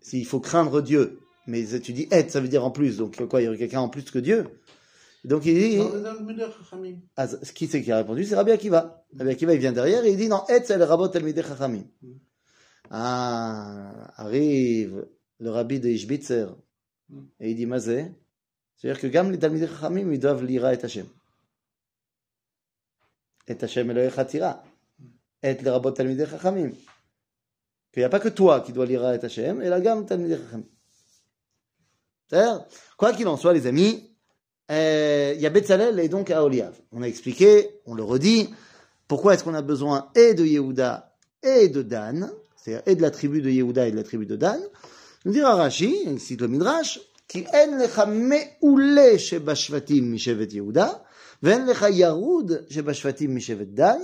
s'il 0.00 0.26
faut 0.26 0.40
craindre 0.40 0.80
Dieu. 0.80 1.20
Mais 1.46 1.64
tu 1.80 1.92
dis 1.92 2.08
et, 2.10 2.28
ça 2.28 2.40
veut 2.40 2.48
dire 2.48 2.64
en 2.64 2.70
plus. 2.70 2.96
Donc 2.96 3.24
quoi, 3.28 3.40
il 3.40 3.44
y 3.44 3.48
aurait 3.48 3.58
quelqu'un 3.58 3.80
en 3.80 3.88
plus 3.88 4.10
que 4.10 4.18
Dieu. 4.18 4.46
Donc 5.24 5.44
il 5.44 5.54
dit, 5.54 5.78
ah, 7.16 7.26
qui 7.54 7.66
c'est 7.66 7.82
qui 7.82 7.90
a 7.90 7.96
répondu 7.96 8.24
C'est 8.24 8.36
Rabbi 8.36 8.52
Akiva. 8.52 9.04
Rabbi 9.18 9.30
Akiva, 9.30 9.54
il 9.54 9.60
vient 9.60 9.72
derrière 9.72 10.04
et 10.04 10.10
il 10.10 10.16
dit 10.16 10.28
non, 10.28 10.42
et 10.48 10.62
c'est 10.62 10.78
le 10.78 10.84
rabot 10.84 11.08
Talmidei 11.08 11.42
Chachamim. 11.42 11.84
Ah, 12.90 14.12
arrive 14.16 15.06
le 15.40 15.50
rabbi 15.50 15.80
de 15.80 15.88
Ishbitzer 15.88 16.46
et 17.40 17.50
il 17.50 17.56
dit 17.56 17.66
Mazé. 17.66 18.12
C'est-à-dire 18.76 19.00
que 19.00 19.08
Gam 19.08 19.30
les 19.30 19.38
Talmidei 19.38 19.66
Chachamim, 19.66 20.12
ils 20.12 20.20
doivent 20.20 20.44
lire 20.44 20.66
et 20.68 20.84
Hashem. 20.84 21.06
Et 23.48 23.62
Hashem 23.62 23.90
Elohecha 23.90 24.24
tira. 24.24 24.62
Et 25.42 25.54
le 25.54 25.70
rabot 25.70 25.90
Talmidei 25.90 26.26
Chachamim. 26.26 26.70
Qu'il 27.92 28.00
n'y 28.00 28.04
a 28.04 28.08
pas 28.08 28.20
que 28.20 28.28
toi 28.28 28.60
qui 28.60 28.72
dois 28.72 28.86
lire 28.86 29.04
et 29.12 29.24
Hashem, 29.24 29.62
et 29.62 29.68
la 29.68 29.80
Gam 29.80 30.04
Talmidei 30.04 30.36
Chachamim. 30.36 30.64
C'est-à-dire, 32.28 32.66
quoi 32.96 33.12
qu'il 33.12 33.28
en 33.28 33.36
soit, 33.36 33.52
les 33.52 33.66
amis, 33.66 34.10
euh, 34.70 35.32
il 35.36 35.40
y 35.40 35.46
a 35.46 35.50
Betzalel 35.50 36.00
et 36.00 36.08
donc 36.08 36.30
Aholiav. 36.30 36.74
On 36.92 37.02
a 37.02 37.06
expliqué, 37.06 37.80
on 37.86 37.94
le 37.94 38.02
redit, 38.02 38.50
pourquoi 39.06 39.34
est-ce 39.34 39.44
qu'on 39.44 39.54
a 39.54 39.62
besoin 39.62 40.10
et 40.16 40.34
de 40.34 40.44
Yehuda 40.44 41.14
et 41.42 41.68
de 41.68 41.82
Dan, 41.82 42.30
c'est-à-dire 42.56 42.82
et 42.86 42.96
de 42.96 43.02
la 43.02 43.12
tribu 43.12 43.40
de 43.42 43.50
Yehuda 43.50 43.86
et 43.86 43.92
de 43.92 43.96
la 43.96 44.02
tribu 44.02 44.26
de 44.26 44.34
Dan. 44.34 44.60
Nous 45.24 45.32
dira 45.32 45.54
Rashi, 45.54 45.96
il 46.06 46.18
cite 46.18 46.40
le 46.40 46.48
Midrash, 46.48 47.00
qui 47.28 47.44
en 47.52 47.76
lecha 47.78 48.06
me'ule 48.06 49.18
shebashvatim 49.18 50.06
mishevet 50.06 50.48
Yehuda, 50.48 51.04
ואין 51.43 51.65
לך 51.67 51.85
ירוד 51.91 52.51
שבשבטים 52.69 53.35
משבט 53.35 53.67
דן, 53.67 53.99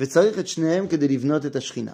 וצריך 0.00 0.38
את 0.38 0.46
שניהם 0.48 0.88
כדי 0.88 1.08
לבנות 1.08 1.46
את 1.46 1.56
השכינה. 1.56 1.92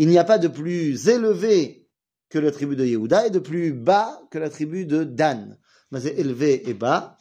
Il 0.00 0.08
n'y 0.08 0.18
a 0.18 0.24
pas 0.24 0.38
de 0.38 0.48
plus 0.48 1.08
élevé 1.08 1.86
que 2.30 2.38
la 2.38 2.50
tribu 2.52 2.76
de 2.76 2.84
Yehuda 2.84 3.26
et 3.26 3.30
de 3.30 3.38
plus 3.40 3.72
bas 3.72 4.20
que 4.30 4.38
la 4.38 4.48
tribu 4.50 4.84
de 4.86 5.02
Dan. 5.02 5.58
Mais 5.90 6.00
c'est 6.00 6.14
élevé 6.18 6.68
et 6.68 6.74
bas. 6.74 7.16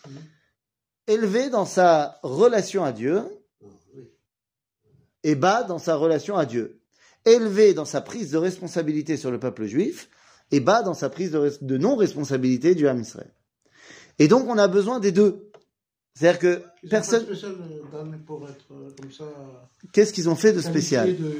Élevé 1.08 1.50
dans 1.50 1.66
sa 1.66 2.20
relation 2.24 2.84
à 2.84 2.92
Dieu 2.92 3.24
Ah, 3.64 3.66
oui. 3.96 4.04
et 5.24 5.36
bas 5.36 5.64
dans 5.64 5.80
sa 5.80 5.96
relation 5.96 6.36
à 6.38 6.46
Dieu. 6.46 6.82
Élevé 7.26 7.74
dans 7.74 7.86
sa 7.86 8.02
prise 8.02 8.32
de 8.32 8.38
responsabilité 8.38 9.18
sur 9.18 9.32
le 9.32 9.40
peuple 9.40 9.66
juif 9.66 10.10
et 10.52 10.60
bas 10.60 10.84
dans 10.84 10.94
sa 10.94 11.10
prise 11.10 11.32
de, 11.32 11.40
res- 11.40 11.64
de 11.64 11.78
non-responsabilité 11.78 12.76
du 12.76 12.88
Ham 12.88 13.00
Israël. 13.02 13.34
Et 14.20 14.28
donc 14.28 14.48
on 14.48 14.58
a 14.58 14.68
besoin 14.68 15.00
des 15.00 15.12
deux. 15.12 15.50
C'est-à-dire 16.15 16.39
que 16.41 16.63
Ils 16.83 16.91
personne... 16.91 17.25
euh, 17.29 17.81
euh. 18.71 19.27
Qu'est-ce 19.93 20.13
qu'ils 20.13 20.29
ont 20.29 20.35
fait 20.37 20.53
de 20.53 20.61
spécial 20.61 21.17
de 21.17 21.35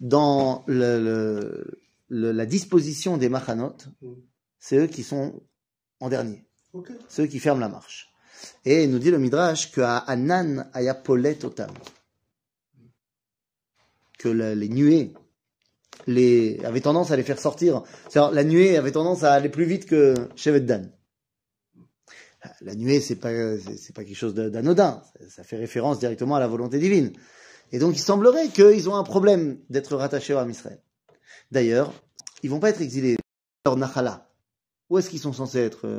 dans 0.00 0.64
le, 0.66 0.98
le- 1.02 1.80
le- 2.08 2.32
la 2.32 2.46
disposition 2.46 3.16
des 3.16 3.28
machanot 3.28 3.76
Mm. 4.00 4.12
C'est 4.60 4.76
eux 4.78 4.86
qui 4.86 5.02
sont 5.02 5.40
en 6.00 6.08
dernier. 6.08 6.44
Ok. 6.72 6.90
ceux 7.08 7.26
qui 7.26 7.38
ferment 7.38 7.60
la 7.60 7.68
marche. 7.68 8.12
Et 8.64 8.84
il 8.84 8.90
nous 8.90 8.98
dit 8.98 9.10
le 9.10 9.18
Midrash 9.18 9.70
que 9.72 9.80
à 9.80 9.98
Anan 9.98 10.68
aya 10.72 10.94
polet 10.94 11.44
otam. 11.44 11.70
Que 14.18 14.28
les 14.28 14.68
nuées 14.68 15.12
les, 16.06 16.58
avaient 16.64 16.80
tendance 16.80 17.10
à 17.10 17.16
les 17.16 17.22
faire 17.22 17.38
sortir. 17.38 17.82
C'est-à-dire, 18.08 18.32
la 18.32 18.44
nuée 18.44 18.76
avait 18.76 18.92
tendance 18.92 19.22
à 19.24 19.32
aller 19.34 19.48
plus 19.48 19.64
vite 19.64 19.86
que 19.86 20.14
Shevet 20.36 20.60
Dan. 20.60 20.90
La 22.60 22.74
nuée, 22.74 23.00
c'est 23.00 23.16
pas, 23.16 23.30
c'est 23.58 23.94
pas 23.94 24.04
quelque 24.04 24.16
chose 24.16 24.34
d'anodin. 24.34 25.02
Ça, 25.28 25.42
fait 25.42 25.56
référence 25.56 25.98
directement 25.98 26.36
à 26.36 26.40
la 26.40 26.48
volonté 26.48 26.78
divine. 26.78 27.12
Et 27.72 27.78
donc, 27.78 27.96
il 27.96 28.00
semblerait 28.00 28.48
qu'ils 28.48 28.88
ont 28.88 28.96
un 28.96 29.04
problème 29.04 29.58
d'être 29.68 29.94
rattachés 29.96 30.34
au 30.34 30.38
Ham 30.38 30.50
Israël. 30.50 30.80
D'ailleurs, 31.50 31.92
ils 32.42 32.50
vont 32.50 32.60
pas 32.60 32.70
être 32.70 32.80
exilés. 32.80 33.16
Leur 33.66 33.76
Nachala. 33.76 34.28
Où 34.88 34.98
est-ce 34.98 35.10
qu'ils 35.10 35.18
sont 35.18 35.32
censés 35.32 35.58
être 35.58 35.86
euh, 35.86 35.98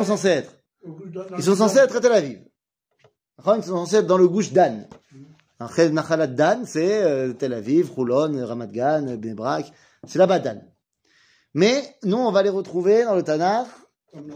Ils 0.00 0.06
sont 0.06 0.16
censés 0.16 0.28
être 0.28 0.56
ils 1.36 1.42
sont 1.42 1.56
censés 1.56 1.78
être 1.78 1.96
à 1.96 2.00
Tel 2.00 2.12
Aviv. 2.12 2.40
D'accord 3.38 3.56
Ils 3.56 3.64
sont 3.64 3.76
censés 3.76 3.96
être 3.96 4.06
dans 4.06 4.18
le 4.18 4.28
gouche 4.28 4.52
Dan. 4.52 4.86
Un 5.58 5.68
Chel 5.68 5.92
Nachalat 5.92 6.26
Dan, 6.26 6.66
c'est 6.66 7.02
euh, 7.02 7.32
Tel 7.32 7.52
Aviv, 7.54 7.90
Roulon, 7.90 8.46
Ramat 8.46 8.66
Gan, 8.66 9.16
Brak. 9.34 9.72
C'est 10.06 10.18
là-bas 10.18 10.38
Dan. 10.38 10.62
Mais 11.54 11.96
nous, 12.02 12.18
on 12.18 12.30
va 12.30 12.42
les 12.42 12.50
retrouver 12.50 13.04
dans 13.04 13.14
le 13.14 13.22
Tanakh, 13.22 13.66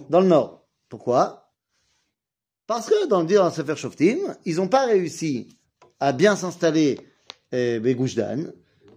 dans 0.08 0.20
le 0.20 0.26
nord. 0.26 0.59
Pourquoi? 0.90 1.54
Parce 2.66 2.90
que 2.90 3.06
dans 3.06 3.20
le 3.20 3.26
dire 3.26 3.42
en 3.42 3.50
Sefer 3.50 3.76
Shoftim, 3.76 4.18
ils 4.44 4.56
n'ont 4.56 4.68
pas 4.68 4.84
réussi 4.84 5.48
à 5.98 6.12
bien 6.12 6.36
s'installer 6.36 7.00
euh. 7.54 8.52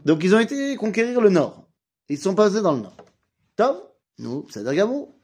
Donc 0.06 0.24
ils 0.24 0.36
ont 0.36 0.40
été 0.40 0.76
conquérir 0.76 1.22
le 1.22 1.30
nord. 1.30 1.70
Ils 2.10 2.20
sont 2.20 2.36
passés 2.36 2.62
dans 2.62 2.74
le 2.74 2.82
nord. 2.82 2.98
Top 3.56 3.98
Nous, 4.18 4.46
c'est 4.50 4.64
Gamou. 4.64 5.16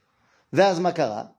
Vers 0.52 0.80
Makara. 0.80 1.36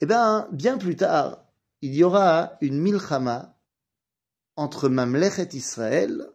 Eh 0.00 0.06
bien, 0.06 0.48
bien 0.52 0.78
plus 0.78 0.96
tard, 0.96 1.44
il 1.80 1.94
y 1.94 2.04
aura 2.04 2.52
une 2.60 2.78
milchama 2.78 3.56
entre 4.56 4.88
Mamlechet 4.88 5.48
Israël 5.52 6.28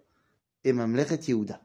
et 0.63 0.73
Mamlechet 0.73 1.19
Yehuda. 1.27 1.61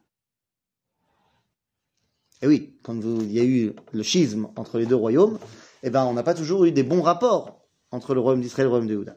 Et 2.42 2.46
oui, 2.46 2.78
quand 2.82 3.00
il 3.02 3.32
y 3.32 3.40
a 3.40 3.44
eu 3.44 3.74
le 3.92 4.02
schisme 4.02 4.48
entre 4.56 4.78
les 4.78 4.86
deux 4.86 4.94
royaumes, 4.94 5.38
eh 5.82 5.90
ben, 5.90 6.04
on 6.04 6.14
n'a 6.14 6.22
pas 6.22 6.34
toujours 6.34 6.64
eu 6.64 6.72
des 6.72 6.82
bons 6.82 7.02
rapports 7.02 7.66
entre 7.90 8.14
le 8.14 8.20
royaume 8.20 8.40
d'Israël 8.40 8.66
et 8.66 8.68
le 8.68 8.70
royaume 8.70 8.88
de 8.88 8.94
Yehuda. 8.94 9.16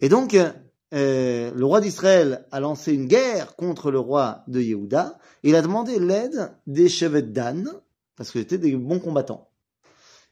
Et 0.00 0.08
donc, 0.08 0.34
euh, 0.34 1.50
le 1.54 1.64
roi 1.64 1.80
d'Israël 1.80 2.46
a 2.50 2.60
lancé 2.60 2.92
une 2.92 3.06
guerre 3.06 3.56
contre 3.56 3.90
le 3.90 3.98
roi 3.98 4.44
de 4.48 4.60
Yehuda. 4.60 5.18
Il 5.42 5.56
a 5.56 5.62
demandé 5.62 5.98
l'aide 5.98 6.52
des 6.66 6.88
chevets 6.88 7.22
Dan, 7.22 7.72
parce 8.16 8.30
que 8.30 8.38
c'était 8.40 8.58
des 8.58 8.76
bons 8.76 9.00
combattants. 9.00 9.50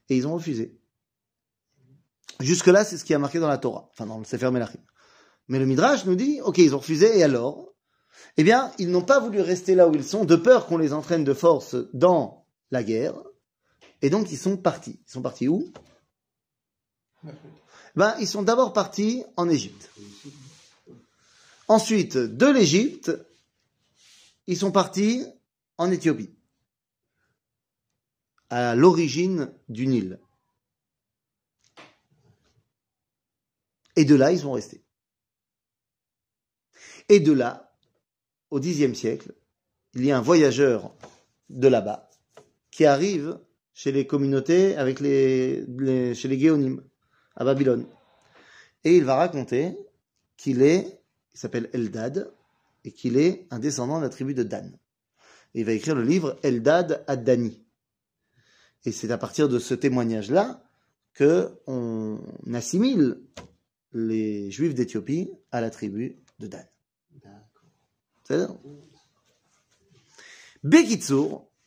Et 0.08 0.16
ils 0.16 0.26
ont 0.26 0.34
refusé. 0.34 0.76
Jusque-là, 2.40 2.84
c'est 2.84 2.96
ce 2.96 3.04
qui 3.04 3.14
a 3.14 3.18
marqué 3.18 3.38
dans 3.38 3.48
la 3.48 3.58
Torah, 3.58 3.88
enfin 3.92 4.06
dans 4.06 4.18
le 4.18 4.24
Sefer 4.24 4.50
Melachim. 4.50 4.80
Mais 5.48 5.58
le 5.58 5.66
Midrash 5.66 6.06
nous 6.06 6.14
dit, 6.14 6.40
ok, 6.42 6.58
ils 6.58 6.74
ont 6.74 6.78
refusé, 6.78 7.18
et 7.18 7.22
alors? 7.22 7.74
Eh 8.36 8.44
bien, 8.44 8.72
ils 8.78 8.90
n'ont 8.90 9.02
pas 9.02 9.20
voulu 9.20 9.40
rester 9.40 9.74
là 9.74 9.88
où 9.88 9.94
ils 9.94 10.04
sont, 10.04 10.24
de 10.24 10.36
peur 10.36 10.66
qu'on 10.66 10.78
les 10.78 10.92
entraîne 10.92 11.24
de 11.24 11.34
force 11.34 11.76
dans 11.92 12.46
la 12.70 12.82
guerre. 12.82 13.14
Et 14.02 14.10
donc, 14.10 14.30
ils 14.30 14.38
sont 14.38 14.56
partis. 14.56 14.98
Ils 15.06 15.10
sont 15.10 15.22
partis 15.22 15.48
où? 15.48 15.70
Ben, 17.94 18.14
Ils 18.20 18.28
sont 18.28 18.42
d'abord 18.42 18.72
partis 18.72 19.24
en 19.36 19.48
Égypte. 19.48 19.90
Ensuite, 21.68 22.16
de 22.16 22.46
l'Égypte, 22.46 23.12
ils 24.46 24.56
sont 24.56 24.72
partis 24.72 25.24
en 25.78 25.90
Éthiopie, 25.90 26.34
à 28.48 28.74
l'origine 28.74 29.52
du 29.68 29.86
Nil. 29.86 30.18
Et 33.96 34.04
de 34.04 34.14
là, 34.14 34.32
ils 34.32 34.40
sont 34.40 34.52
restés. 34.52 34.82
Et 37.08 37.20
de 37.20 37.32
là, 37.32 37.76
au 38.50 38.60
Xe 38.60 38.92
siècle, 38.94 39.34
il 39.94 40.04
y 40.04 40.12
a 40.12 40.18
un 40.18 40.22
voyageur 40.22 40.94
de 41.48 41.68
là-bas 41.68 42.10
qui 42.70 42.84
arrive 42.84 43.38
chez 43.80 43.92
les 43.92 44.06
communautés, 44.06 44.76
avec 44.76 45.00
les, 45.00 45.64
chez 46.14 46.28
les 46.28 46.38
Géonim, 46.38 46.82
à 47.34 47.46
Babylone. 47.46 47.86
Et 48.84 48.94
il 48.98 49.04
va 49.04 49.14
raconter 49.14 49.74
qu'il 50.36 50.60
est, 50.60 51.00
il 51.32 51.40
s'appelle 51.40 51.70
Eldad, 51.72 52.30
et 52.84 52.92
qu'il 52.92 53.16
est 53.16 53.46
un 53.50 53.58
descendant 53.58 53.96
de 53.96 54.02
la 54.02 54.10
tribu 54.10 54.34
de 54.34 54.42
Dan. 54.42 54.76
Et 55.54 55.60
il 55.60 55.64
va 55.64 55.72
écrire 55.72 55.94
le 55.94 56.02
livre 56.02 56.38
Eldad 56.42 57.02
ad 57.06 57.24
Dani. 57.24 57.64
Et 58.84 58.92
c'est 58.92 59.10
à 59.10 59.16
partir 59.16 59.48
de 59.48 59.58
ce 59.58 59.72
témoignage-là 59.72 60.62
que 61.14 61.48
on 61.66 62.20
assimile 62.52 63.22
les 63.94 64.50
Juifs 64.50 64.74
d'Éthiopie 64.74 65.30
à 65.52 65.62
la 65.62 65.70
tribu 65.70 66.18
de 66.38 66.48
Dan. 66.48 66.66
D'accord. 67.24 67.64
C'est-à-dire 68.24 68.54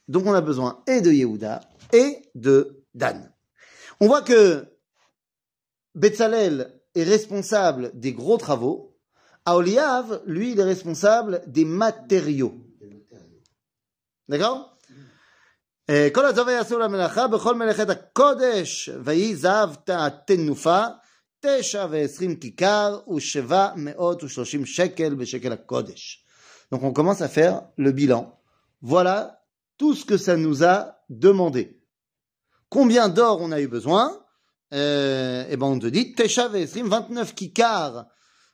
donc 0.09 0.27
on 0.27 0.33
a 0.33 0.41
besoin 0.41 0.83
et 0.87 1.01
de 1.01 1.11
Yehuda 1.11 1.61
et 1.93 2.23
de 2.35 2.85
Dan. 2.95 3.33
On 4.01 4.07
voit 4.07 4.23
que 4.23 4.67
Betzalel 5.95 6.81
est 6.95 7.05
responsable 7.05 7.91
des 7.95 8.13
gros 8.13 8.37
travaux. 8.37 8.97
Aoliav, 9.45 10.23
lui, 10.27 10.53
il 10.53 10.61
est 10.61 10.65
responsable 10.65 11.43
des 11.47 11.65
matériaux. 11.65 12.55
Des 12.81 12.87
matériaux. 12.87 13.43
d'accord? 14.29 14.77
אה, 15.91 16.09
כל 16.13 16.27
הצבא 16.27 16.51
יעשו 16.51 16.79
למלאכה 16.79 17.29
בכל 17.29 17.55
מלאכת 17.55 17.91
הקודש, 17.91 18.91
ויהי 19.05 19.37
זהב 19.37 19.75
תנופה, 20.27 20.85
תשע 21.41 21.87
ועשרים 21.91 22.37
כיכר, 22.37 23.01
ושבע 23.15 23.69
מאות 23.77 24.23
ושלושים 24.23 24.67
שקל 24.67 25.15
בשקל 25.15 25.53
הקודש. 25.53 26.25
Donc 26.71 26.83
on 26.83 26.93
commence 26.93 27.23
à 27.23 27.29
faire 27.29 27.63
le 27.79 27.93
bilan. 27.93 28.39
Voilà 28.83 29.39
tout 29.77 29.95
ce 29.95 30.05
que 30.05 30.17
ça 30.17 30.37
nous 30.37 30.65
a 30.65 30.97
demandé. 31.09 31.81
Combien 32.69 33.09
d'or 33.09 33.41
on 33.41 33.53
a 33.53 33.61
eu 33.61 33.69
besoin 33.69 34.25
euh, 34.75 35.45
Eh 35.51 35.57
ben 35.57 35.67
on 35.67 35.79
te 35.79 35.87
dit 35.87 36.15
Tesha 36.15 36.49
Vesrim, 36.49 36.89
29 36.89 37.35
kikar. 37.35 38.07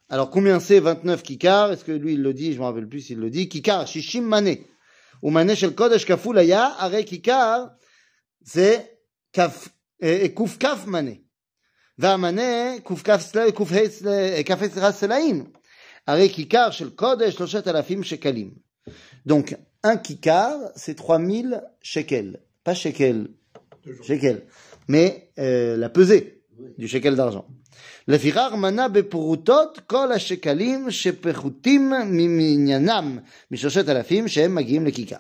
Alors 0.09 0.31
combien 0.31 0.61
c'est 0.61 0.81
29 0.81 1.23
kikar 1.23 1.73
Est-ce 1.73 1.85
que 1.85 1.93
lui 1.93 2.15
il 2.15 2.23
le 2.23 2.35
dit 2.35 2.53
Je 2.53 2.59
me 2.59 2.65
rappelle 2.65 2.89
plus 2.89 3.01
s'il 3.01 3.19
le 3.19 3.31
dit. 3.31 3.49
Kikar, 3.49 3.87
shishim 3.87 4.23
mané. 4.23 4.67
Ou 5.23 5.31
mané 5.31 5.57
shel 5.57 5.75
kodesh 5.75 6.05
kaful 6.05 6.39
aya, 6.39 6.75
are 6.79 7.05
kikar, 7.05 7.73
c'est 8.45 9.01
kaf, 9.33 9.71
et 10.01 10.35
kuf 10.35 10.59
kaf 10.59 10.87
mané. 10.87 11.25
והמנה 11.99 12.81
קכ"ה 12.85 13.19
כ"ה 14.45 14.93
סלעים. 14.93 15.45
הרי 16.07 16.29
כיכר 16.29 16.71
של 16.71 16.91
קודש 16.91 17.35
שלושת 17.35 17.69
אלפים 17.69 18.03
שקלים. 18.03 18.55
Donc, 19.29 19.53
un 19.83 19.97
kikar, 19.97 20.59
c'est 20.77 20.95
3000 20.95 21.63
shekels. 21.81 22.41
Pas 22.65 22.75
shekel, 22.75 23.29
Toujours. 23.83 24.05
shekel, 24.05 24.43
mais 24.89 25.31
euh, 25.39 25.77
la 25.77 25.89
pesée 25.89 26.43
du 26.79 26.89
shekel 26.89 27.17
d'argent. 27.17 27.47
לפיכך 28.09 28.53
מנה 28.59 28.89
בפרוטות 28.89 29.81
כל 29.87 30.13
השקלים 30.13 30.91
שפחותים 30.91 31.93
ממניינם 32.07 33.19
משלושת 33.51 33.89
אלפים 33.89 34.29
שהם 34.29 34.55
מגיעים 34.55 34.87
לכיכר. 34.87 35.17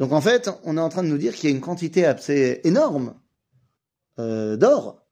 Donc 0.00 0.12
en 0.12 0.20
fait, 0.20 0.48
on 0.62 0.76
est 0.76 0.80
en 0.80 0.88
train 0.88 1.02
de 1.02 1.08
nous 1.08 1.18
dire 1.18 1.34
qu'il 1.34 1.50
y 1.50 1.52
a 1.52 1.56
une 1.56 1.60
quantité 1.60 2.06
assez 2.06 2.60
énorme 2.62 3.14
euh, 4.20 4.56
d'or, 4.56 5.02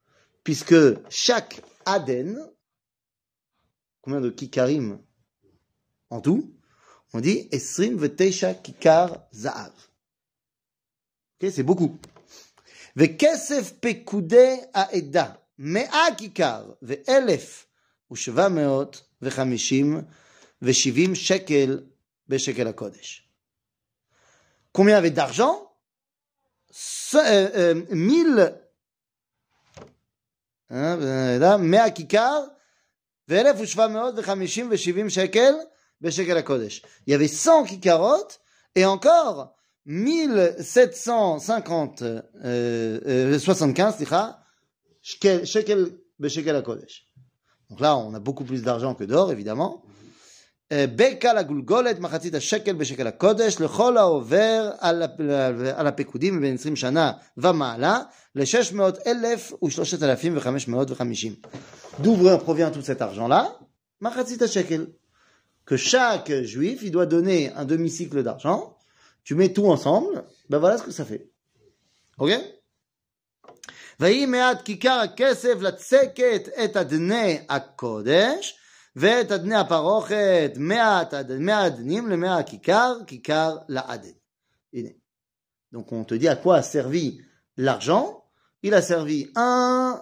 puisque 0.44 0.76
chaque 1.10 1.60
Aden, 1.84 2.38
combien 4.00 4.20
de 4.20 4.30
kikarim 4.30 4.98
en 6.10 6.20
tout 6.20 6.54
On 7.14 7.20
dit 7.20 7.48
Esrim 7.52 7.96
veteisha 7.98 8.54
kikar 8.54 9.08
za'av. 9.32 9.72
Ok, 11.36 11.50
c'est 11.50 11.62
beaucoup. 11.62 11.96
וכסף 12.96 13.72
פקודי 13.80 14.60
העדה, 14.74 15.32
מאה 15.58 16.06
כיכר 16.18 16.72
ואלף 16.82 17.66
ושבע 18.12 18.48
מאות 18.48 19.02
וחמישים 19.22 20.02
ושבעים 20.62 21.14
שקל 21.14 21.80
בשקל 22.28 22.66
הקודש. 22.68 23.28
Combien 24.76 24.96
avait 24.96 25.10
d'argent 25.10 25.62
Ce- 26.70 27.16
euh, 27.16 27.48
euh, 27.54 27.74
mille 27.90 28.54
hein, 30.70 30.96
là, 31.38 31.56
מאה 31.58 31.90
כיכר 31.90 32.44
ואלף 33.28 33.56
ושבע 33.60 33.86
מאות 33.88 34.14
וחמישים 34.16 34.68
ושבעים 34.70 35.10
שקל 35.10 35.54
בשקל 35.54 35.54
הקודש. 35.54 35.72
Il 36.02 36.80
y 37.06 37.14
avait 37.14 37.28
100 37.28 37.64
kikarotes 37.64 38.40
et 38.74 38.84
encore 38.84 39.54
1750, 39.86 42.02
euh, 42.02 42.20
euh, 43.06 43.38
75, 43.38 43.94
סליחה, 43.96 44.30
shekel, 45.02 45.44
shekel 45.46 45.88
בשקל 46.20 46.56
הקודש. 46.56 47.02
Donc 47.70 47.80
là, 47.80 47.96
on 47.96 48.14
a 48.14 48.20
beaucoup 48.20 48.44
plus 48.44 48.62
d'argent 48.62 48.94
que 48.94 49.04
d'or, 49.04 49.32
évidemment. 49.32 49.82
אה, 50.72 50.84
בקע 50.96 51.34
לגולגולת, 51.34 51.98
מחצית 51.98 52.34
השקל 52.34 52.72
בשקל 52.72 53.06
הקודש, 53.06 53.60
לכל 53.60 53.96
העובר 53.96 54.70
על, 54.78 55.02
הפ- 55.02 55.20
על 55.76 55.86
הפקודים 55.86 56.36
מבין 56.36 56.54
20 56.54 56.76
שנה 56.76 57.12
ומעלה, 57.36 58.00
ל-600 58.34 58.80
אלף 59.06 59.52
ו-3,550. 59.62 61.46
D'où 62.02 62.16
provient 62.44 62.70
tout 62.70 62.82
cet 62.82 63.00
argent-là 63.02 63.48
Machatzit 64.02 64.46
shekel. 64.46 64.86
Que 65.70 65.76
chaque 65.76 66.32
juif, 66.42 66.80
il 66.82 66.90
doit 66.92 67.06
donner 67.06 67.52
un 67.54 67.64
demi-cycle 67.64 68.22
d'argent. 68.22 68.76
Tu 69.24 69.34
mets 69.34 69.52
tout 69.52 69.66
ensemble, 69.66 70.24
ben 70.48 70.58
voilà 70.58 70.78
ce 70.78 70.84
que 70.84 70.92
ça 70.92 71.04
fait. 71.04 71.28
Ok 72.18 72.30
ויהי 74.00 74.26
מעט 74.26 74.62
כיכר 74.64 74.90
הכסף 75.04 75.54
לצקת 75.60 76.48
את 76.64 76.76
אדני 76.76 77.38
הקודש 77.48 78.58
ואת 78.96 79.32
אדני 79.32 79.54
הפרוכת 79.56 80.52
מעט 80.56 81.14
אד- 81.14 81.32
מאה 81.38 81.66
אדנים 81.66 82.08
למאה 82.08 82.38
הכיכר, 82.38 82.98
כיכר 83.06 83.56
לעדן. 83.68 84.08
הנה. 84.74 84.88
Donc 85.72 85.92
on 85.92 86.04
te 86.04 86.14
dit 86.14 86.28
à 86.28 86.36
quoi 86.36 86.56
a 86.56 86.62
servi 86.62 87.20
l'argent. 87.56 88.22
Il 88.62 88.74
a 88.74 88.82
servi 88.82 89.30
un 89.36 90.00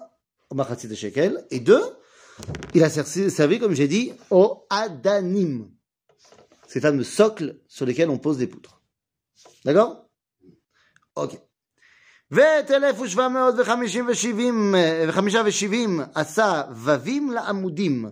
au 0.50 0.54
machatzit 0.54 0.94
shekel 0.94 1.44
et 1.50 1.60
deux, 1.60 1.84
il 2.74 2.82
a 2.82 2.90
servi, 2.90 3.30
servi, 3.30 3.58
comme 3.58 3.74
j'ai 3.74 3.88
dit, 3.88 4.12
au 4.30 4.66
adanim. 4.70 5.70
Ces 6.66 6.80
fameux 6.80 7.04
socles 7.04 7.60
sur 7.68 7.86
lesquels 7.86 8.10
on 8.10 8.18
pose 8.18 8.38
des 8.38 8.46
poutres. 8.46 8.80
D'accord 9.64 10.06
Ok. 11.16 11.36
ואת 12.30 12.70
אלף 12.70 13.00
ושבע 13.00 13.28
מאות 13.28 13.54
וחמישים 13.58 14.06
ושבעים, 14.08 14.74
וחמישה 15.08 15.42
ושבעים 15.46 16.00
עשה 16.14 16.62
ווים 16.70 17.30
לעמודים, 17.30 18.04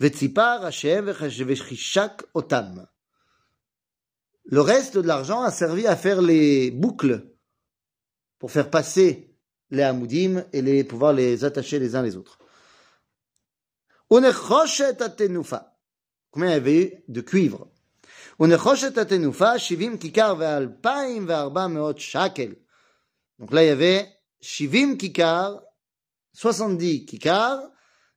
וציפה 0.00 0.56
ראשיהם 0.56 1.08
וחש- 1.08 1.42
וחישק 1.46 2.22
אותם. 2.34 2.64
Le 4.46 4.60
reste 4.60 4.98
de 4.98 5.06
l'argent 5.06 5.40
a 5.42 5.50
servi 5.50 5.86
à 5.86 5.96
faire 5.96 6.20
les 6.20 6.70
boucles 6.72 7.24
pour 8.38 8.50
faire 8.50 8.68
passer 8.70 9.30
les 9.70 9.82
amoudim 9.84 10.44
et 10.52 10.60
les, 10.60 10.84
pouvoir 10.84 11.12
les 11.12 11.44
attacher 11.44 11.78
les 11.78 11.94
uns 11.96 12.02
les 12.02 12.16
autres. 12.16 12.38
On 14.09 14.23
est 14.23 14.31
rochet 14.31 15.01
à 15.01 15.09
tenoufa. 15.09 15.77
Combien 16.31 16.49
il 16.49 16.53
y 16.53 16.55
avait 16.55 17.03
de 17.07 17.21
cuivre? 17.21 17.71
On 18.39 18.51
est 18.51 18.97
à 18.97 19.05
tenoufa, 19.05 19.57
shivim 19.57 19.97
kikar 19.97 20.37
ve'alpaim 20.37 21.25
ve'arba 21.25 21.67
meot 21.67 21.97
shakel. 21.97 22.55
Donc 23.39 23.51
là, 23.51 23.63
il 23.63 23.67
y 23.67 23.69
avait 23.69 24.07
shivim 24.39 24.95
kikar, 24.97 25.61
70 26.33 27.05
kikar 27.05 27.59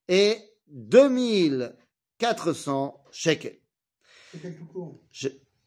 et 0.09 0.38
2400 0.68 3.05
shekels. 3.11 3.61
Shekel 4.33 4.57
tout 4.57 4.66
court. 4.66 5.00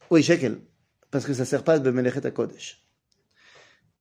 Oui, 0.09 0.23
shekel. 0.23 0.61
Parce 1.09 1.25
que 1.25 1.33
ça 1.33 1.45
sert 1.45 1.63
pas 1.63 1.79
de 1.79 1.91
Melechet 1.91 2.25
à 2.25 2.31
Kodesh. 2.31 2.82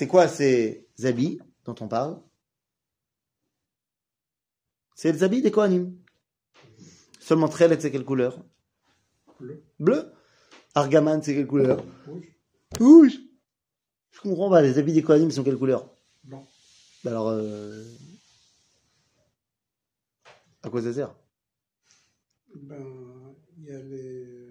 C'est 0.00 0.08
quoi 0.08 0.28
ces 0.28 0.88
habits 1.04 1.38
dont 1.66 1.74
on 1.78 1.86
parle? 1.86 2.22
C'est 4.94 5.12
les 5.12 5.22
habits 5.22 5.42
des 5.42 5.50
Kohanim. 5.50 5.94
Seulement 7.18 7.50
Tchelet, 7.50 7.78
c'est 7.78 7.90
quelle 7.90 8.06
couleur? 8.06 8.42
Bleu. 9.38 9.62
Bleu? 9.78 10.10
Argaman, 10.74 11.22
c'est 11.22 11.34
quelle 11.34 11.46
couleur? 11.46 11.84
Rouge. 12.06 12.34
Rouge. 12.78 13.18
Je 14.12 14.20
comprends 14.20 14.48
pas, 14.48 14.62
les 14.62 14.78
habits 14.78 14.94
des 14.94 15.02
Kohanim 15.02 15.30
sont 15.30 15.44
quelle 15.44 15.58
couleur? 15.58 15.94
Blanc. 16.24 16.48
Bah 17.04 17.10
Alors, 17.10 17.28
euh... 17.28 17.84
à 20.62 20.70
quoi 20.70 20.80
ça 20.80 20.94
sert? 20.94 21.14
Ben, 22.54 23.36
il 23.58 23.64
y 23.66 23.70
a 23.70 23.82
les. 23.82 24.48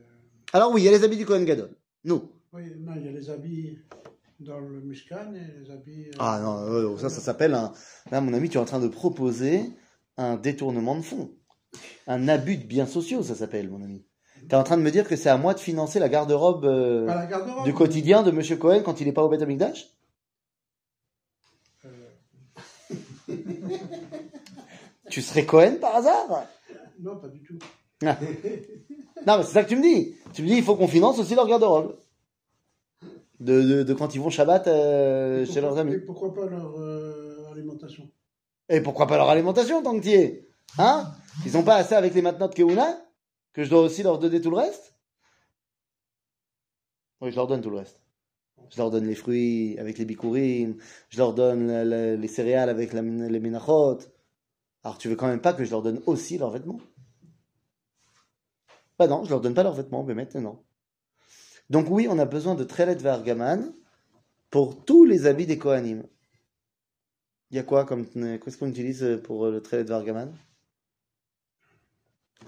Alors 0.54 0.72
oui, 0.74 0.84
il 0.84 0.86
y 0.86 0.90
a 0.90 0.92
les 0.92 1.04
habits 1.04 1.18
du 1.18 1.26
Kohen 1.26 1.44
Gadol. 1.44 1.72
Nous. 2.04 2.32
Oui, 2.54 2.70
non, 2.78 2.94
il 2.98 3.06
y 3.06 3.08
a 3.08 3.12
les 3.12 3.32
habits 3.32 3.80
dans 4.40 4.60
le 4.60 4.82
Mishkan 4.82 5.34
et 5.34 5.60
les 5.64 5.72
habits. 5.72 6.06
euh, 6.10 6.18
Ah 6.20 6.40
non, 6.42 6.60
euh, 6.60 6.98
ça, 6.98 7.10
ça 7.10 7.20
s'appelle 7.22 7.54
un... 7.54 7.74
Là, 8.12 8.22
mon 8.22 8.34
ami, 8.34 8.50
tu 8.50 8.58
es 8.58 8.62
en 8.62 8.66
train 8.66 8.80
de 8.80 8.88
proposer 8.88 9.64
un 10.18 10.36
détournement 10.38 10.96
de 10.96 11.02
fonds. 11.02 11.32
Un 12.08 12.28
abus 12.28 12.58
de 12.58 12.64
biens 12.66 12.88
sociaux, 12.88 13.22
ça 13.24 13.36
s'appelle, 13.36 13.70
mon 13.70 13.84
ami. 13.84 14.06
T'es 14.48 14.56
en 14.56 14.64
train 14.64 14.78
de 14.78 14.82
me 14.82 14.92
dire 14.92 15.08
que 15.08 15.16
c'est 15.18 15.30
à 15.30 15.38
moi 15.38 15.54
de 15.54 15.60
financer 15.60 16.00
la 16.00 16.08
garde-robe 16.10 16.64
euh, 16.66 17.06
garde-robe. 17.28 17.66
du 17.66 17.74
quotidien 17.74 18.24
de 18.24 18.32
Monsieur 18.32 18.56
Cohen 18.56 18.82
quand 18.84 19.02
il 19.02 19.06
n'est 19.08 19.14
pas 19.14 19.24
au 19.24 19.30
Beth 19.30 19.42
Amikdash 19.42 19.86
Tu 25.10 25.22
serais 25.22 25.46
Cohen 25.46 25.78
par 25.82 25.96
hasard? 25.96 26.46
Non, 27.00 27.18
pas 27.18 27.28
du 27.28 27.42
tout. 27.42 27.58
Non, 28.02 29.38
mais 29.38 29.44
c'est 29.44 29.54
ça 29.54 29.64
que 29.64 29.70
tu 29.70 29.76
me 29.76 29.82
dis. 29.82 30.16
Tu 30.34 30.44
me 30.44 30.48
dis, 30.48 30.56
il 30.56 30.64
faut 30.64 30.76
qu'on 30.76 30.88
finance 30.88 31.20
aussi 31.20 31.36
leur 31.36 31.48
garde-robe. 31.48 31.98
De, 33.40 33.62
de, 33.62 33.84
de 33.84 33.94
quand 33.94 34.16
ils 34.16 34.22
vont 34.22 34.30
Shabbat 34.30 34.68
euh, 34.68 35.46
chez 35.46 35.62
leurs 35.62 35.78
amis. 35.78 35.94
Et 35.94 36.00
pourquoi 36.00 36.34
pas 36.34 36.46
leur 36.46 36.78
euh, 36.78 37.50
alimentation? 37.52 38.10
Et 38.68 38.82
pourquoi 38.82 39.08
pas 39.08 39.18
leur 39.18 39.30
alimentation 39.30 39.82
tant 39.82 39.98
que 39.98 40.04
tu 40.04 40.10
es? 40.12 40.48
Hein? 40.78 41.12
Ils 41.46 41.58
ont 41.58 41.64
pas 41.64 41.76
assez 41.76 41.96
avec 41.96 42.14
les 42.14 42.22
de 42.22 42.54
Keuna 42.54 43.02
Que 43.54 43.64
je 43.64 43.70
dois 43.70 43.82
aussi 43.82 44.04
leur 44.04 44.20
donner 44.20 44.42
tout 44.42 44.52
le 44.52 44.58
reste? 44.58 44.94
Oui, 47.22 47.32
je 47.32 47.36
leur 47.36 47.48
donne 47.48 47.62
tout 47.62 47.70
le 47.70 47.78
reste. 47.78 48.02
Je 48.70 48.78
leur 48.78 48.92
donne 48.92 49.08
les 49.08 49.16
fruits 49.16 49.78
avec 49.80 49.98
les 49.98 50.06
bikurim, 50.06 50.78
je 51.10 51.18
leur 51.18 51.34
donne 51.34 51.68
la- 51.68 51.86
la- 51.86 52.16
les 52.16 52.28
céréales 52.28 52.70
avec 52.70 52.94
la- 52.94 53.02
les 53.02 53.40
menachot. 53.40 54.00
Alors 54.84 54.98
tu 54.98 55.08
veux 55.08 55.16
quand 55.16 55.28
même 55.28 55.42
pas 55.42 55.54
que 55.54 55.64
je 55.64 55.72
leur 55.72 55.82
donne 55.82 56.02
aussi 56.06 56.38
leurs 56.38 56.52
vêtements? 56.52 56.80
Bah 59.00 59.08
non, 59.08 59.24
je 59.24 59.30
leur 59.30 59.42
donne 59.42 59.54
pas 59.54 59.64
leurs 59.64 59.74
vêtements, 59.74 60.04
mais 60.04 60.14
maintenant. 60.14 60.62
Donc 61.70 61.88
oui, 61.90 62.08
on 62.10 62.18
a 62.20 62.26
besoin 62.26 62.56
de 62.56 62.64
Trelet 62.64 62.96
Vargaman 62.96 63.74
pour 64.50 64.84
tous 64.86 65.06
les 65.06 65.26
habits 65.26 65.46
des 65.46 65.58
Kohanim. 65.58 66.04
Il 67.52 67.58
y 67.58 67.60
a 67.60 67.64
quoi 67.64 67.86
comme 67.86 68.06
qu'est-ce 68.08 68.58
qu'on 68.58 68.70
utilise 68.70 69.20
pour 69.24 69.48
le 69.48 69.62
Trelet 69.62 69.84
Vargaman? 69.84 70.36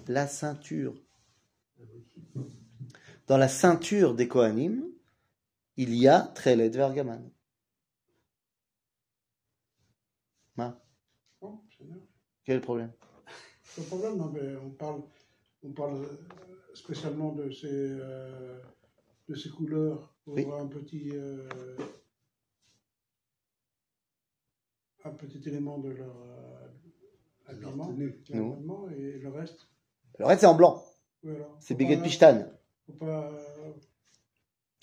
La 0.07 0.27
ceinture. 0.27 0.95
Dans 3.27 3.37
la 3.37 3.47
ceinture 3.47 4.15
des 4.15 4.27
Kohanim, 4.27 4.83
il 5.77 5.95
y 5.95 6.07
a 6.07 6.21
Trelet 6.21 6.69
Vargaman. 6.69 7.31
C'est 11.81 11.87
bien. 11.87 11.97
quel 12.43 12.53
est 12.53 12.59
le 12.59 12.63
problème? 12.63 12.91
Pas 13.75 13.81
de 13.81 13.87
problème, 13.87 14.17
non, 14.17 14.29
mais 14.29 14.55
on 14.57 14.69
parle, 14.69 15.01
on 15.63 15.71
parle 15.71 16.05
spécialement 16.73 17.31
de 17.31 17.49
ces, 17.49 17.67
euh, 17.71 18.59
de 19.29 19.35
ces 19.35 19.49
couleurs 19.49 20.13
pour 20.23 20.33
Oui. 20.35 20.43
avoir 20.43 20.61
un 20.61 20.67
petit, 20.67 21.09
euh, 21.13 21.47
un 25.03 25.11
petit 25.11 25.41
élément 25.47 25.77
de 25.79 25.89
leur 25.89 26.15
euh, 26.15 26.67
habillement, 27.47 28.89
et 28.89 29.17
le 29.19 29.29
reste. 29.29 29.67
Le 30.19 30.25
reste 30.25 30.41
c'est 30.41 30.47
en 30.47 30.55
blanc, 30.55 30.83
Voilà. 31.23 31.47
c'est 31.59 31.75
Béguet 31.75 31.97
Pishtan. 32.01 32.45
Faut 32.85 32.93
pas. 32.93 33.31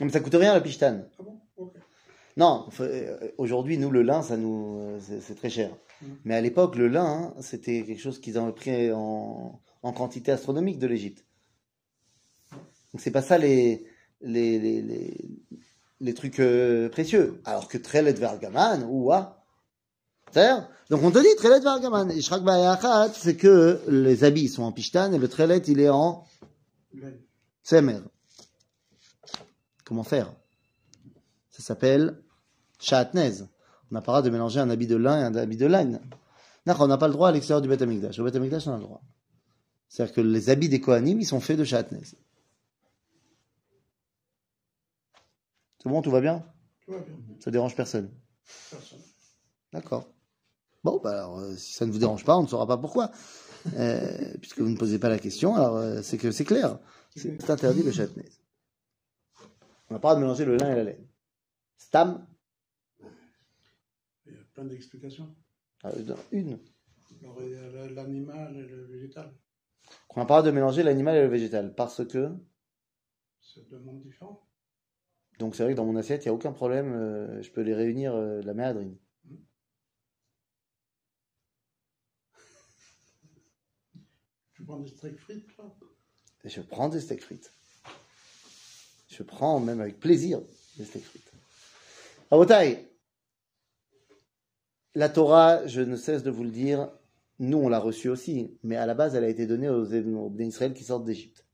Non, 0.01 0.07
mais 0.07 0.11
ça 0.11 0.21
coûte 0.21 0.35
rien 0.35 0.55
le 0.55 0.63
Pishtan. 0.63 1.05
Ah 1.19 1.23
bon? 1.23 1.41
Ok. 1.57 1.75
Non, 2.37 2.69
euh, 2.81 3.31
aujourd'hui, 3.37 3.79
nous, 3.79 3.91
le 3.91 4.03
lin, 4.03 4.23
ça 4.23 4.37
nous, 4.37 4.79
euh, 4.79 5.01
c'est 5.01 5.35
très 5.35 5.51
cher. 5.51 5.71
Mm. 6.01 6.07
Mais 6.25 6.35
à 6.37 6.41
l'époque, 6.41 6.77
le 6.77 6.87
lin, 6.87 7.33
hein, 7.37 7.43
c'était 7.43 7.83
quelque 7.85 7.99
chose 8.01 8.21
qu'ils 8.21 8.39
avaient 8.39 8.53
pris 8.53 8.93
en, 8.93 9.61
en 9.83 9.93
quantité 9.93 10.31
astronomique 10.31 10.79
de 10.79 10.87
l'Égypte. 10.87 11.25
Donc 12.93 13.01
c'est 13.01 13.11
pas 13.11 13.23
ça 13.23 13.39
les, 13.39 13.85
les, 14.21 14.59
les, 14.59 14.83
les, 14.83 15.31
les 16.01 16.15
trucs 16.15 16.41
euh, 16.41 16.89
précieux. 16.89 17.41
Alors 17.45 17.69
que 17.69 17.79
Trelet 17.79 18.13
Vergaman, 18.13 18.85
ouah. 18.85 19.45
Donc 20.35 21.03
on 21.03 21.11
te 21.11 21.19
dit 21.19 21.37
Trelet 21.37 21.61
Vergaman. 21.61 22.11
Et 22.11 22.21
Shrak 22.21 22.43
Bayachat, 22.43 23.13
c'est 23.15 23.37
que 23.37 23.81
les 23.89 24.25
habits 24.25 24.49
sont 24.49 24.63
en 24.63 24.73
pishtan 24.73 25.13
et 25.13 25.19
le 25.19 25.29
Trelet, 25.29 25.59
il 25.59 25.81
est 25.81 25.89
en. 25.89 26.25
Semer. 27.63 28.01
Comment 29.85 30.05
faire? 30.05 30.33
Ça 31.51 31.63
s'appelle 31.63 32.23
Shatnez. 32.81 33.43
On 33.91 33.95
n'a 33.95 34.01
pas 34.01 34.13
le 34.13 34.17
droit 34.19 34.23
de 34.23 34.31
mélanger 34.31 34.61
un 34.61 34.71
habit 34.71 34.87
de 34.87 34.97
lin 34.97 35.21
et 35.21 35.25
un 35.25 35.35
habit 35.35 35.57
de 35.57 35.67
laine. 35.67 36.01
On 36.67 36.87
n'a 36.87 36.99
pas 36.99 37.09
le 37.09 37.15
droit 37.15 37.31
à 37.31 37.33
l'extérieur 37.33 37.63
du 37.63 37.69
Beth 37.69 37.81
Amikdash. 37.81 38.19
Au 38.19 38.25
Beth 38.25 38.37
Amikdash, 38.37 38.67
on 38.67 38.75
a 38.75 38.77
le 38.77 38.83
droit. 38.83 39.03
C'est-à-dire 39.89 40.15
que 40.15 40.21
les 40.21 40.51
habits 40.51 40.69
des 40.69 40.81
Kohanim, 40.81 41.19
ils 41.21 41.27
sont 41.27 41.41
faits 41.41 41.59
de 41.59 41.65
Shatnez. 41.65 42.03
C'est 45.89 45.95
bon, 45.95 46.03
tout 46.03 46.11
va 46.11 46.21
bien 46.21 46.45
Tout 46.85 46.93
va 46.93 46.99
bien. 46.99 47.17
Ça 47.41 47.51
dérange 47.51 47.75
personne 47.75 48.11
Personne. 48.71 49.01
D'accord. 49.73 50.07
Bon, 50.85 51.01
bah 51.03 51.13
alors, 51.13 51.39
euh, 51.39 51.57
si 51.57 51.73
ça 51.73 51.87
ne 51.87 51.91
vous 51.91 51.99
dérange 51.99 52.27
pas, 52.27 52.37
on 52.37 52.43
ne 52.43 52.47
saura 52.47 52.67
pas 52.67 52.77
pourquoi. 52.77 53.11
Euh, 53.73 54.35
puisque 54.43 54.61
vous 54.61 54.69
ne 54.69 54.77
posez 54.77 54.99
pas 54.99 55.09
la 55.09 55.19
question, 55.19 55.55
alors 55.55 55.77
euh, 55.77 56.03
c'est 56.03 56.19
que 56.19 56.31
c'est 56.31 56.45
clair. 56.45 56.79
C'est 57.17 57.49
interdit 57.49 57.83
le 57.83 57.91
Shatnez. 57.91 58.29
On 59.89 59.95
n'a 59.95 59.99
pas 59.99 60.15
de 60.15 60.21
mélanger 60.21 60.45
le 60.45 60.59
lin 60.59 60.73
et 60.73 60.77
la 60.77 60.85
laine. 60.85 61.09
Stam 61.79 62.27
Il 64.27 64.35
y 64.35 64.37
a 64.37 64.45
plein 64.53 64.67
d'explications. 64.67 65.35
Ah, 65.85 65.93
Une. 66.33 66.59
L'animal 67.95 68.55
et 68.59 68.63
le 68.63 68.85
végétal. 68.85 69.35
On 70.11 70.21
n'a 70.21 70.27
pas 70.27 70.43
de 70.43 70.51
mélanger 70.51 70.83
l'animal 70.83 71.17
et 71.17 71.23
le 71.23 71.29
végétal. 71.29 71.75
Parce 71.75 72.07
que. 72.07 72.31
C'est 73.41 73.67
deux 73.71 73.79
mondes 73.79 74.03
différents. 74.03 74.48
Donc 75.39 75.55
c'est 75.55 75.63
vrai 75.63 75.73
que 75.73 75.77
dans 75.77 75.85
mon 75.85 75.97
assiette, 75.97 76.25
il 76.25 76.29
n'y 76.29 76.31
a 76.31 76.35
aucun 76.35 76.53
problème. 76.53 76.93
euh, 76.93 77.43
je 77.43 77.51
peux 77.51 77.61
les 77.61 77.75
réunir 77.75 78.15
euh, 78.15 78.43
la 78.43 78.55
méadrine. 78.55 78.97
Tu 84.55 84.65
prends 84.65 84.79
des 84.81 84.89
steaks 84.89 85.19
frites, 85.19 85.47
toi? 85.55 85.77
Et 86.45 86.49
je 86.49 86.61
prends 86.61 86.89
des 86.89 87.01
steaks 87.01 87.23
frites. 87.23 87.53
Je 89.09 89.23
prends 89.23 89.61
même 89.61 89.81
avec 89.81 90.01
plaisir 90.01 90.41
des 90.77 90.85
steaks 90.85 91.05
frites. 91.05 91.33
Rabotai, 92.31 92.89
la 94.95 95.09
Torah, 95.09 95.67
je 95.67 95.81
ne 95.81 95.97
cesse 95.97 96.23
de 96.23 96.31
vous 96.31 96.45
le 96.45 96.51
dire, 96.51 96.91
nous 97.39 97.59
on 97.59 97.69
l'a 97.69 97.79
reçue 97.79 98.09
aussi, 98.09 98.59
mais 98.65 98.77
à 98.77 98.87
la 98.87 98.95
base 98.95 99.15
elle 99.15 99.25
a 99.25 99.29
été 99.29 99.47
donnée 99.47 99.69
aux, 99.69 99.87
aux 99.87 100.39
Israël 100.39 100.75
qui 100.75 100.85
sortent 100.85 101.05
d'Égypte. 101.05 101.48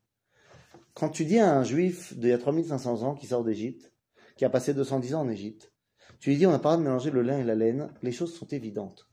Quand 0.94 1.08
tu 1.08 1.24
dis 1.24 1.38
à 1.38 1.56
un 1.56 1.64
juif 1.64 2.16
d'il 2.16 2.30
y 2.30 2.32
a 2.32 2.38
3500 2.38 3.02
ans 3.02 3.14
qui 3.14 3.26
sort 3.26 3.42
d'Égypte, 3.42 3.92
qui 4.36 4.44
a 4.44 4.50
passé 4.50 4.74
210 4.74 5.14
ans 5.16 5.22
en 5.22 5.28
Égypte, 5.28 5.72
tu 6.20 6.30
lui 6.30 6.36
dis 6.36 6.46
on 6.46 6.52
n'a 6.52 6.60
pas 6.60 6.72
le 6.72 6.78
de 6.78 6.82
mélanger 6.84 7.10
le 7.10 7.22
lin 7.22 7.38
et 7.38 7.44
la 7.44 7.54
laine, 7.54 7.92
les 8.02 8.12
choses 8.12 8.34
sont 8.34 8.46
évidentes. 8.46 9.08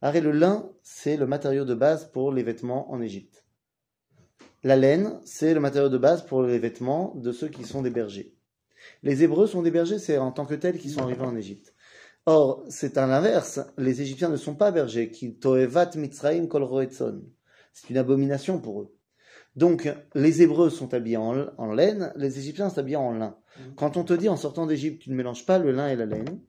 Arrête, 0.00 0.22
le 0.22 0.32
lin, 0.32 0.70
c'est 0.82 1.16
le 1.16 1.26
matériau 1.26 1.64
de 1.64 1.74
base 1.74 2.10
pour 2.12 2.32
les 2.32 2.42
vêtements 2.42 2.90
en 2.90 3.02
Égypte. 3.02 3.44
La 4.64 4.76
laine, 4.76 5.20
c'est 5.24 5.54
le 5.54 5.60
matériau 5.60 5.88
de 5.88 5.98
base 5.98 6.24
pour 6.24 6.42
les 6.42 6.58
vêtements 6.58 7.14
de 7.16 7.30
ceux 7.32 7.48
qui 7.48 7.64
sont 7.64 7.82
des 7.82 7.90
bergers. 7.90 8.34
Les 9.02 9.22
Hébreux 9.22 9.46
sont 9.46 9.62
des 9.62 9.70
bergers, 9.70 9.98
c'est 9.98 10.18
en 10.18 10.32
tant 10.32 10.46
que 10.46 10.54
tels 10.54 10.78
qu'ils 10.78 10.92
sont 10.92 11.02
arrivés 11.02 11.22
en 11.22 11.36
Égypte. 11.36 11.74
Or, 12.26 12.64
c'est 12.68 12.96
à 12.96 13.06
l'inverse. 13.06 13.60
Les 13.76 14.02
Égyptiens 14.02 14.28
ne 14.28 14.36
sont 14.36 14.54
pas 14.54 14.70
bergers. 14.70 15.10
Ki 15.10 15.38
toevat 15.38 15.96
mitzraim 15.96 16.46
kol. 16.46 16.88
C'est 17.72 17.90
une 17.90 17.96
abomination 17.96 18.60
pour 18.60 18.82
eux. 18.82 18.97
Donc, 19.58 19.92
les 20.14 20.42
Hébreux 20.42 20.70
sont 20.70 20.94
habillés 20.94 21.16
en, 21.16 21.48
en 21.58 21.72
laine, 21.72 22.12
les 22.14 22.38
Égyptiens 22.38 22.70
sont 22.70 22.78
habillés 22.78 22.94
en 22.94 23.10
lin. 23.10 23.36
Mhm. 23.58 23.74
Quand 23.74 23.96
on 23.96 24.04
te 24.04 24.12
dit 24.12 24.28
en 24.28 24.36
sortant 24.36 24.66
d'Égypte, 24.66 25.02
tu 25.02 25.10
ne 25.10 25.16
mélanges 25.16 25.44
pas 25.44 25.58
le 25.58 25.72
lin 25.72 25.88
et 25.88 25.96
la 25.96 26.06
laine, 26.06 26.40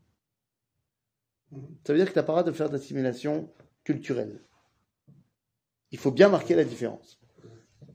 ça 1.83 1.91
veut 1.93 1.97
dire 1.97 2.05
que 2.05 2.13
tu 2.13 2.19
n'as 2.19 2.23
pas 2.23 2.33
le 2.33 2.41
droit 2.41 2.51
de 2.51 2.55
faire 2.55 2.69
d'assimilation 2.69 3.51
culturelle. 3.83 4.43
Il 5.89 5.97
faut 5.97 6.11
bien 6.11 6.29
marquer 6.29 6.53
la 6.53 6.63
différence. 6.63 7.19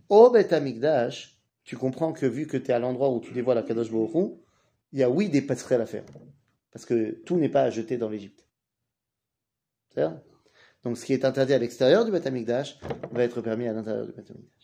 Au 0.09 0.31
Beth 0.31 0.53
Amikdash, 0.53 1.41
tu 1.63 1.77
comprends 1.77 2.13
que 2.13 2.27
vu 2.27 2.49
que 2.49 2.57
tu 2.57 2.73
es 2.73 2.75
à 2.75 2.81
l'endroit 2.81 3.11
où 3.13 3.21
tu 3.21 3.33
dévoiles 3.33 3.57
la 3.57 3.63
Kadosh 3.63 3.93
Baruch 3.93 4.33
il 4.93 4.99
y 4.99 5.05
a 5.05 5.11
oui 5.11 5.29
des 5.29 5.43
passerelles 5.43 5.81
à 5.81 5.87
faire. 5.87 6.05
Parce 6.73 6.85
que 6.87 7.23
tout 7.25 7.37
n'est 7.37 7.49
pas 7.49 7.63
à 7.63 7.71
jeter 7.71 7.99
dans 7.99 8.09
l'Égypte. 8.09 8.49
Donc 10.83 10.99
ce 10.99 11.05
qui 11.05 11.13
est 11.13 11.25
interdit 11.25 11.53
à 11.53 11.59
l'extérieur 11.59 12.05
du 12.05 12.11
Beth 12.11 12.27
Amikdash 12.27 12.81
va 13.13 13.23
être 13.23 13.41
permis 13.43 13.69
à 13.69 13.73
l'intérieur 13.73 14.07
du 14.07 14.13
Beth 14.13 14.29
Amikdash. 14.29 14.64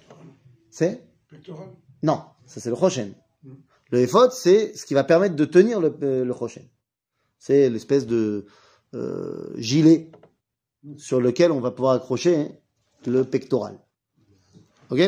C'est 0.71 1.03
Non, 2.01 2.23
ça 2.47 2.59
c'est 2.59 2.69
le 2.69 2.75
Choshen. 2.75 3.13
Hmm. 3.43 3.53
Le 3.91 3.99
Ephod, 3.99 4.31
c'est 4.31 4.75
ce 4.75 4.85
qui 4.85 4.93
va 4.93 5.03
permettre 5.03 5.35
de 5.35 5.45
tenir 5.45 5.79
le, 5.79 5.95
euh, 6.01 6.25
le 6.25 6.33
C'est 7.37 7.69
l'espèce 7.69 8.07
de 8.07 8.45
euh, 8.93 9.53
gilet 9.57 10.11
sur 10.97 11.19
lequel 11.19 11.51
on 11.51 11.59
va 11.59 11.71
pouvoir 11.71 11.93
accrocher 11.93 12.35
hein, 12.35 12.49
le 13.05 13.25
pectoral. 13.25 13.77
Ok? 14.89 14.99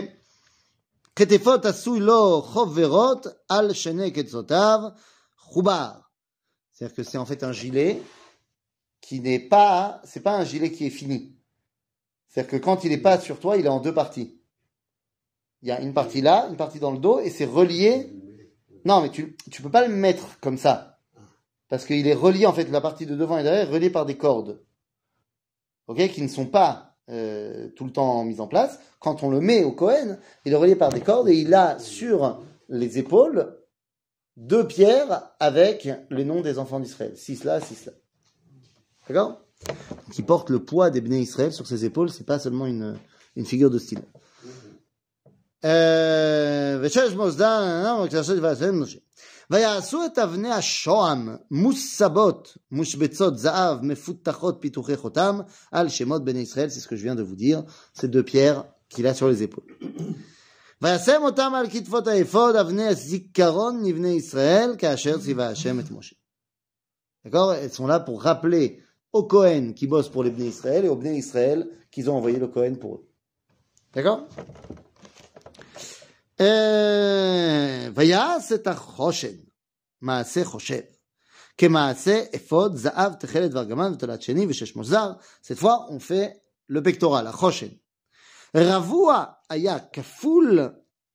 C'est-à-dire 6.74 6.96
que 6.96 7.04
c'est 7.04 7.18
en 7.18 7.26
fait 7.26 7.44
un 7.44 7.52
gilet 7.52 8.02
qui 9.00 9.20
n'est 9.22 9.40
pas, 9.40 10.02
c'est 10.04 10.22
pas 10.22 10.36
un 10.36 10.44
gilet 10.44 10.72
qui 10.72 10.86
est 10.88 10.90
fini. 10.90 11.38
C'est-à-dire 12.28 12.52
que 12.52 12.58
quand 12.58 12.84
il 12.84 12.90
n'est 12.90 12.98
pas 12.98 13.20
sur 13.20 13.40
toi, 13.40 13.58
il 13.58 13.66
est 13.66 13.70
en 13.70 13.80
deux 13.80 13.94
parties. 13.94 14.42
Il 15.64 15.70
y 15.70 15.72
a 15.72 15.80
une 15.80 15.94
partie 15.94 16.20
là, 16.20 16.48
une 16.50 16.58
partie 16.58 16.80
dans 16.80 16.92
le 16.92 16.98
dos, 16.98 17.22
et 17.22 17.30
c'est 17.30 17.46
relié. 17.46 18.12
Non, 18.84 19.02
mais 19.02 19.10
tu, 19.10 19.38
tu 19.50 19.62
peux 19.62 19.72
pas 19.72 19.88
le 19.88 19.94
mettre 19.94 20.38
comme 20.42 20.58
ça. 20.58 21.00
Parce 21.70 21.86
qu'il 21.86 22.06
est 22.06 22.14
relié, 22.14 22.46
en 22.46 22.52
fait, 22.52 22.70
la 22.70 22.82
partie 22.82 23.06
de 23.06 23.16
devant 23.16 23.38
et 23.38 23.44
derrière, 23.44 23.70
est 23.70 23.74
reliée 23.74 23.90
par 23.90 24.06
des 24.06 24.18
cordes. 24.18 24.62
Ok, 25.88 26.06
qui 26.10 26.22
ne 26.22 26.28
sont 26.28 26.48
pas 26.48 26.98
euh, 27.10 27.70
tout 27.78 27.86
le 27.86 27.92
temps 27.92 28.26
mises 28.26 28.42
en 28.42 28.48
place. 28.48 28.78
Quand 29.00 29.24
on 29.24 29.30
le 29.30 29.40
met 29.40 29.64
au 29.64 29.72
Cohen, 29.72 30.18
il 30.44 30.52
est 30.52 30.58
relié 30.58 30.76
par 30.76 30.90
des 30.90 31.00
cordes 31.00 31.30
et 31.30 31.36
il 31.38 31.54
a 31.54 31.80
sur 31.80 32.44
les 32.68 33.00
épaules 33.00 33.58
deux 34.36 34.68
pierres 34.68 35.32
avec 35.40 35.88
les 36.10 36.26
noms 36.26 36.42
des 36.42 36.60
enfants 36.60 36.82
d'Israël. 36.82 37.16
Six 37.16 37.46
là, 37.46 37.62
six 37.62 37.86
là. 37.86 37.94
D'accord? 39.08 39.42
Qui 40.12 40.24
porte 40.24 40.50
le 40.50 40.60
poids 40.60 40.90
des 40.90 41.00
béné 41.00 41.20
Israël 41.20 41.54
sur 41.54 41.68
ses 41.68 41.86
épaules, 41.86 42.10
c'est 42.10 42.26
pas 42.26 42.40
seulement 42.40 42.68
une 42.68 42.98
figure 43.46 43.70
de 43.70 43.80
style. 43.80 44.02
Euh, 45.65 45.69
ושש 46.83 47.13
מוסדן, 47.17 47.85
וכתשות 48.05 48.39
ועשם 48.43 48.83
משה. 48.83 48.99
ויעשו 49.51 50.05
את 50.05 50.19
אבני 50.19 50.53
השוהם 50.53 51.37
מוסבות, 51.51 52.57
מושבצות 52.71 53.39
זהב, 53.39 53.83
מפותחות 53.83 54.57
פיתוחי 54.61 54.97
חותם, 54.97 55.41
על 55.73 55.89
שמות 55.89 56.25
בני 56.25 56.39
ישראל, 56.39 56.69
c'est 56.69 56.81
ce 56.81 56.89
que 56.89 56.97
je 56.97 57.03
viens 57.03 57.15
de 57.15 57.23
vous 57.23 57.37
dire, 57.37 57.63
ces 57.95 58.09
deux 58.09 58.23
pierres 58.23 58.65
qu'il 58.91 59.07
a 59.07 59.15
sur 59.15 59.29
les 59.29 59.43
épaules. 59.43 59.73
וישם 60.83 61.23
אותם 61.23 61.53
על 61.55 61.67
כתפות 61.71 62.07
האפוד, 62.07 62.57
אבני 62.57 62.87
הזיכרון 62.87 63.83
מבני 63.83 64.09
ישראל, 64.09 64.75
כאשר 64.79 65.19
ציווה 65.19 65.49
השם 65.49 65.81
את 65.81 65.91
משה. 65.91 66.17
D'accord 67.25 67.53
Elles 67.53 67.73
sont 67.73 67.87
là 67.87 68.01
pour 68.01 68.23
rappeler 68.23 68.81
aux 69.13 69.25
Cohen 69.25 69.73
qui 69.75 69.87
bossent 69.87 70.09
pour 70.09 70.23
les 70.25 70.31
Bnei 70.31 70.49
Israël 70.49 70.85
et 70.85 70.89
aux 70.89 70.97
Bnei 70.97 71.19
Israël 71.19 71.69
qu'ils 71.91 72.09
ont 72.11 72.17
envoyé 72.17 72.39
le 72.39 72.49
Cohen 72.49 72.75
pour 72.81 72.95
eux. 72.95 73.09
D'accord 73.95 74.21
אה, 74.39 74.43
ויעש 77.95 78.53
את 78.53 78.67
החושן, 78.67 79.37
מעשה 80.03 80.45
חושב, 80.45 80.81
כמעשה 81.59 82.23
אפוד, 82.37 82.77
זהב, 82.77 83.13
תכלת 83.13 83.55
וארגמן 83.55 83.93
ותולת 83.93 84.23
שני 84.23 84.47
ושש 84.49 84.77
מוזר, 84.77 85.13
cette 85.43 85.59
fois 85.59 85.89
on 85.91 85.99
fait 85.99 86.33
le 86.69 86.81
pectoral, 86.81 87.27
החושן. 87.27 87.67
רבוע 88.57 89.25
היה 89.51 89.79
כפול, 89.79 90.61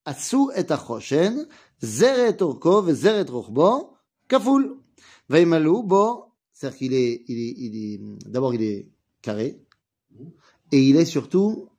עשו 0.05 0.47
את 0.59 0.71
החושן, 0.71 1.33
זר 1.79 2.29
את 2.29 2.41
אורכו 2.41 2.81
וזר 2.85 3.21
את 3.21 3.29
רוחבו, 3.29 3.93
כפול. 4.29 4.83
וימלאו 5.29 5.83
בו, 5.83 6.31
c'est-à-dire 6.53 6.77
qu'il 6.77 6.93
est, 6.93 7.23
il 7.27 7.39
est, 7.39 7.53
il 7.57 7.73
est, 7.75 8.29
d'abord 8.29 8.53
il 8.53 8.63
est 8.63 8.89
carré, 9.21 9.59
et 10.71 10.79
il 10.89 10.95
est 10.97 11.05
surtout 11.05 11.69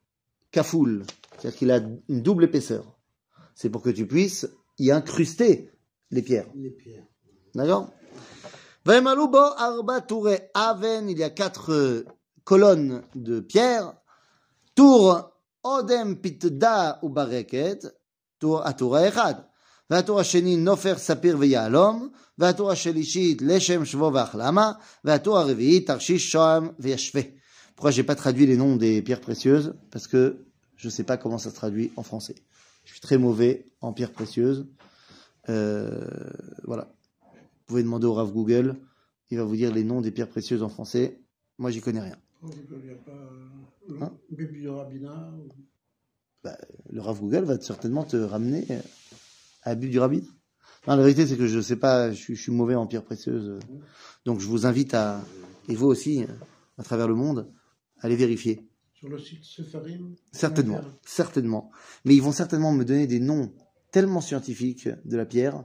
kafoul, 0.50 1.04
c'est-à-dire 1.38 1.58
qu'il 1.58 1.70
a 1.70 1.80
une 2.08 2.22
double 2.22 2.44
épaisseur. 2.44 2.84
C'est 3.58 3.70
pour 3.70 3.82
que 3.82 3.90
tu 3.90 4.06
puisses 4.06 4.48
y 4.78 4.90
incruster 4.90 5.70
les 6.10 6.22
pierres. 6.22 6.46
Les 6.54 6.70
pierres. 6.70 7.06
D'accord 7.54 7.90
וימלאו 8.86 9.30
בו 9.30 9.44
ארבע 9.58 10.00
טורי 10.00 10.36
אבן, 10.54 11.08
il 11.08 11.18
y 11.18 11.24
a 11.24 11.30
quatre 11.30 11.72
euh, 11.72 12.04
colonnes 12.44 13.02
de 13.14 13.40
pierre, 13.40 13.92
טור 14.74 15.14
אודם 15.64 16.14
פתדה 16.20 16.92
וברקת, 17.02 17.84
טור, 18.38 18.62
הטור 18.62 18.96
האחד, 18.96 19.34
והטור 19.90 20.20
השני 20.20 20.56
נופר, 20.56 20.98
ספיר 20.98 21.36
ויהלום, 21.38 22.08
והטור 22.38 22.70
השלישית 22.70 23.42
לשם 23.42 23.84
שבו 23.84 24.12
והחלמה, 24.14 24.72
והטור 25.04 25.38
הרביעי 25.38 25.80
תרשיש 25.80 26.32
שוהם 26.32 26.68
וישווה. 26.78 27.22
Pourquoi 27.76 27.90
j'ai 27.90 28.04
pas 28.04 28.14
traduit 28.14 28.46
les 28.46 28.56
noms 28.56 28.76
des 28.76 29.02
pierres 29.02 29.20
précieuses 29.20 29.74
Parce 29.90 30.06
que 30.06 30.46
je 30.76 30.88
sais 30.88 31.02
pas 31.02 31.16
comment 31.16 31.38
ça 31.38 31.50
se 31.50 31.56
traduit 31.56 31.90
en 31.96 32.04
français. 32.04 32.36
Je 32.89 32.93
suis 32.95 33.01
très 33.01 33.19
mauvais 33.19 33.65
en 33.81 33.93
pierres 33.93 34.11
précieuses. 34.11 34.67
Euh, 35.47 36.07
voilà. 36.63 36.91
Vous 37.21 37.37
pouvez 37.67 37.83
demander 37.83 38.07
au 38.07 38.13
Rav 38.15 38.31
Google, 38.31 38.77
il 39.29 39.37
va 39.37 39.43
vous 39.43 39.55
dire 39.55 39.71
les 39.71 39.83
noms 39.83 40.01
des 40.01 40.09
pierres 40.09 40.27
précieuses 40.27 40.63
en 40.63 40.69
français. 40.69 41.21
Moi, 41.59 41.69
j'y 41.69 41.81
connais 41.81 41.99
rien. 42.01 42.17
Il 42.41 42.83
n'y 42.83 42.89
a 42.89 42.95
pas 42.95 43.11
euh, 43.11 43.47
le 43.89 44.01
Hein 44.03 44.11
ou- 44.31 44.35
Bah, 46.43 46.57
le 46.89 46.99
Rav 46.99 47.19
Google 47.19 47.43
va 47.43 47.59
certainement 47.61 48.03
te 48.03 48.17
ramener 48.17 48.65
euh, 48.71 48.79
à 49.61 49.69
la 49.69 49.75
Bible 49.75 49.91
du 49.91 49.99
Rabbin. 49.99 50.21
Non, 50.87 50.95
la 50.95 51.03
vérité, 51.03 51.27
c'est 51.27 51.37
que 51.37 51.45
je 51.45 51.59
sais 51.61 51.75
pas, 51.75 52.09
je 52.11 52.15
suis, 52.17 52.35
je 52.35 52.41
suis 52.41 52.51
mauvais 52.51 52.73
en 52.75 52.87
pierres 52.87 53.03
précieuses. 53.05 53.59
Donc, 54.25 54.39
je 54.39 54.47
vous 54.47 54.65
invite 54.65 54.95
à, 54.95 55.21
et 55.67 55.75
vous 55.75 55.85
aussi, 55.87 56.25
à 56.79 56.83
travers 56.83 57.07
le 57.07 57.13
monde, 57.15 57.51
à 57.99 58.09
les 58.09 58.15
vérifier. 58.15 58.67
Sur 58.98 59.08
le 59.08 59.18
site 59.18 59.44
Sefarim. 59.44 60.14
Certainement, 60.32 60.80
certainement. 61.04 61.70
Mais 62.04 62.14
ils 62.14 62.22
vont 62.22 62.32
certainement 62.32 62.72
me 62.72 62.84
donner 62.84 63.06
des 63.06 63.20
noms 63.20 63.52
tellement 63.90 64.20
scientifiques 64.20 64.88
de 65.04 65.16
la 65.16 65.26
pierre 65.26 65.64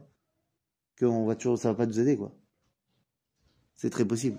qu'on 1.00 1.26
va 1.26 1.36
toujours, 1.36 1.58
ça 1.58 1.70
va 1.70 1.76
pas 1.76 1.86
nous 1.86 2.00
aider, 2.00 2.18
quoi. 2.18 2.36
C'est 3.76 3.90
très 3.90 4.06
possible. 4.06 4.38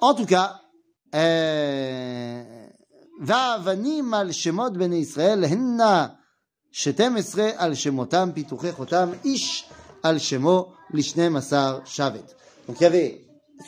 En 0.00 0.14
tout 0.14 0.26
cas, 0.26 0.60
euh, 1.14 2.42
והאבנים 3.20 4.14
על 4.14 4.32
שמות 4.32 4.76
בני 4.76 4.96
ישראל 4.96 5.44
הנה 5.44 6.06
שתים 6.72 7.16
עשרה 7.16 7.50
על 7.56 7.74
שמותם 7.74 8.30
פיתוחי 8.34 8.72
חותם 8.72 9.10
איש 9.24 9.64
על 10.02 10.18
שמו 10.18 10.72
לשנים 10.94 11.36
עשר 11.36 11.78
שבט. 11.84 12.32
Donc 12.68 12.80
il 12.80 12.82
y 12.82 12.86
avait 12.86 13.20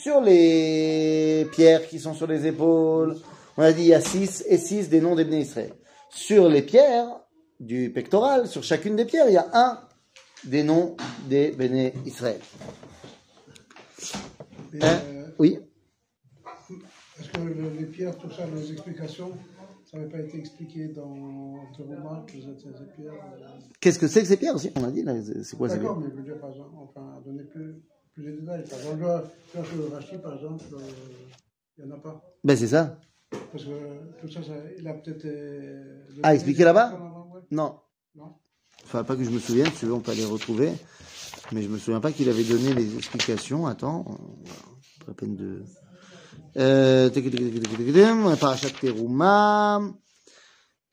sur 0.05 0.21
les 0.21 1.47
pierres 1.53 1.88
qui 1.88 1.99
sont 1.99 2.15
sur 2.15 2.27
les 2.27 2.47
épaules, 2.47 3.17
on 3.58 3.63
a 3.63 3.74
dit 3.74 3.82
il 3.82 3.88
y 3.88 3.93
a 3.93 4.02
6 4.02 4.46
et 4.48 4.58
6 4.58 4.89
des 4.89 5.02
noms 5.02 5.15
des 5.15 5.26
Bnei 5.26 5.41
Israël. 5.41 5.74
Sur 6.10 6.50
les 6.50 6.62
pierres 6.62 7.20
du 7.60 7.91
pectoral, 7.91 8.48
sur 8.48 8.63
chacune 8.63 8.96
des 8.96 9.06
pierres, 9.06 9.28
il 9.28 9.34
y 9.34 9.38
a 9.38 9.48
un 9.54 9.80
des 10.46 10.63
noms 10.63 10.96
des 11.28 11.52
Bnei 11.52 11.93
Israël. 12.06 12.39
Et, 14.74 14.84
Hein? 14.84 15.00
Euh, 15.04 15.28
Oui 15.39 15.60
Est-ce 17.20 17.30
que 17.30 17.41
le- 17.41 17.70
les 17.80 17.86
pierres, 17.86 18.17
tout 18.17 18.30
ça, 18.32 18.46
les 18.48 18.72
explications, 18.72 19.32
ça 19.89 19.98
n'avait 19.98 20.10
pas 20.10 20.20
été 20.20 20.38
expliqué 20.38 20.89
dans 20.89 21.63
êtes 22.50 22.60
ces 22.60 22.86
pierres 22.96 23.13
euh, 23.13 23.48
Qu'est-ce 23.80 23.98
que 24.00 24.08
c'est 24.08 24.22
que 24.22 24.28
ces 24.28 24.38
pierres 24.38 24.56
aussi 24.56 24.72
On 24.76 24.84
a 24.84 24.91
dit 24.91 25.04
là, 25.04 25.13
c'est 25.43 25.58
quoi 25.58 25.70
ces 25.70 25.80
pierres? 25.80 25.89
D'accord, 25.93 26.00
mais 26.00 26.10
je 26.12 26.15
veux 26.17 26.24
dire, 26.24 26.39
par 26.39 26.52
exemple, 26.52 26.76
enfin, 26.78 27.22
donner 27.26 27.43
plus, 27.43 27.82
plus 28.13 28.24
de 28.26 28.32
détails. 28.39 28.63
Par 28.70 28.80
exemple, 28.80 29.02
là, 29.02 29.24
là, 29.56 29.63
sur 29.63 29.78
le 29.78 29.88
Rashi, 29.96 30.17
par 30.17 30.36
exemple, 30.36 30.63
euh, 30.74 30.80
il 31.78 31.86
n'y 31.86 31.91
en 31.91 31.96
a 31.96 32.00
pas. 32.00 32.22
Ben 32.43 32.56
c'est 32.58 32.67
ça. 32.67 33.00
Parce 33.30 33.63
que 33.66 34.20
tout 34.22 34.32
ça, 34.32 34.42
ça 34.44 34.54
il 34.78 34.88
a 34.88 34.94
peut-être. 34.94 35.26
euh, 35.26 36.06
Ah, 36.24 36.34
expliqué 36.34 36.63
là-bas? 36.63 36.94
Ouais. 37.34 37.42
Non. 37.52 37.80
Non. 38.16 38.36
Enfin, 38.84 39.04
pas 39.04 39.16
que 39.16 39.24
je 39.24 39.30
me 39.30 39.40
souvienne, 39.40 39.68
si 39.74 39.80
tu 39.80 39.86
veux, 39.86 39.94
on 39.94 40.00
peut 40.00 40.12
aller 40.12 40.26
retrouver. 40.26 40.72
Mais 41.52 41.62
je 41.62 41.68
me 41.68 41.78
souviens 41.78 42.00
pas 42.00 42.12
qu'il 42.12 42.30
avait 42.30 42.44
donné 42.44 42.74
les 42.74 42.96
explications. 42.98 43.68
Attends, 43.68 44.04
pas 45.00 45.08
la 45.10 45.13
peine 45.13 45.36
de. 45.36 45.63
Euh, 46.58 47.10
Parashat 48.40 48.70
Teruma. 48.82 49.82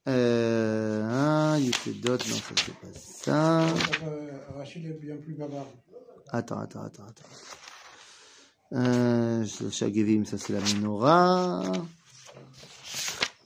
Euh, 0.06 1.02
hein, 1.02 1.58
Yutedot, 1.58 2.12
non, 2.12 2.18
ça 2.18 2.54
c'est 2.56 2.74
pas 2.74 2.92
ça. 2.94 3.60
Euh, 4.06 4.38
Rachid 4.54 4.84
est 4.84 5.00
bien 5.00 5.16
plus 5.16 5.32
bavard. 5.32 5.66
Attends, 6.30 6.58
attends, 6.58 6.82
attends, 6.82 7.04
attends. 7.04 7.24
Euh, 8.72 9.46
Shagevim, 9.70 10.24
ça 10.26 10.36
c'est 10.36 10.52
la 10.52 10.60
menorah. 10.60 11.62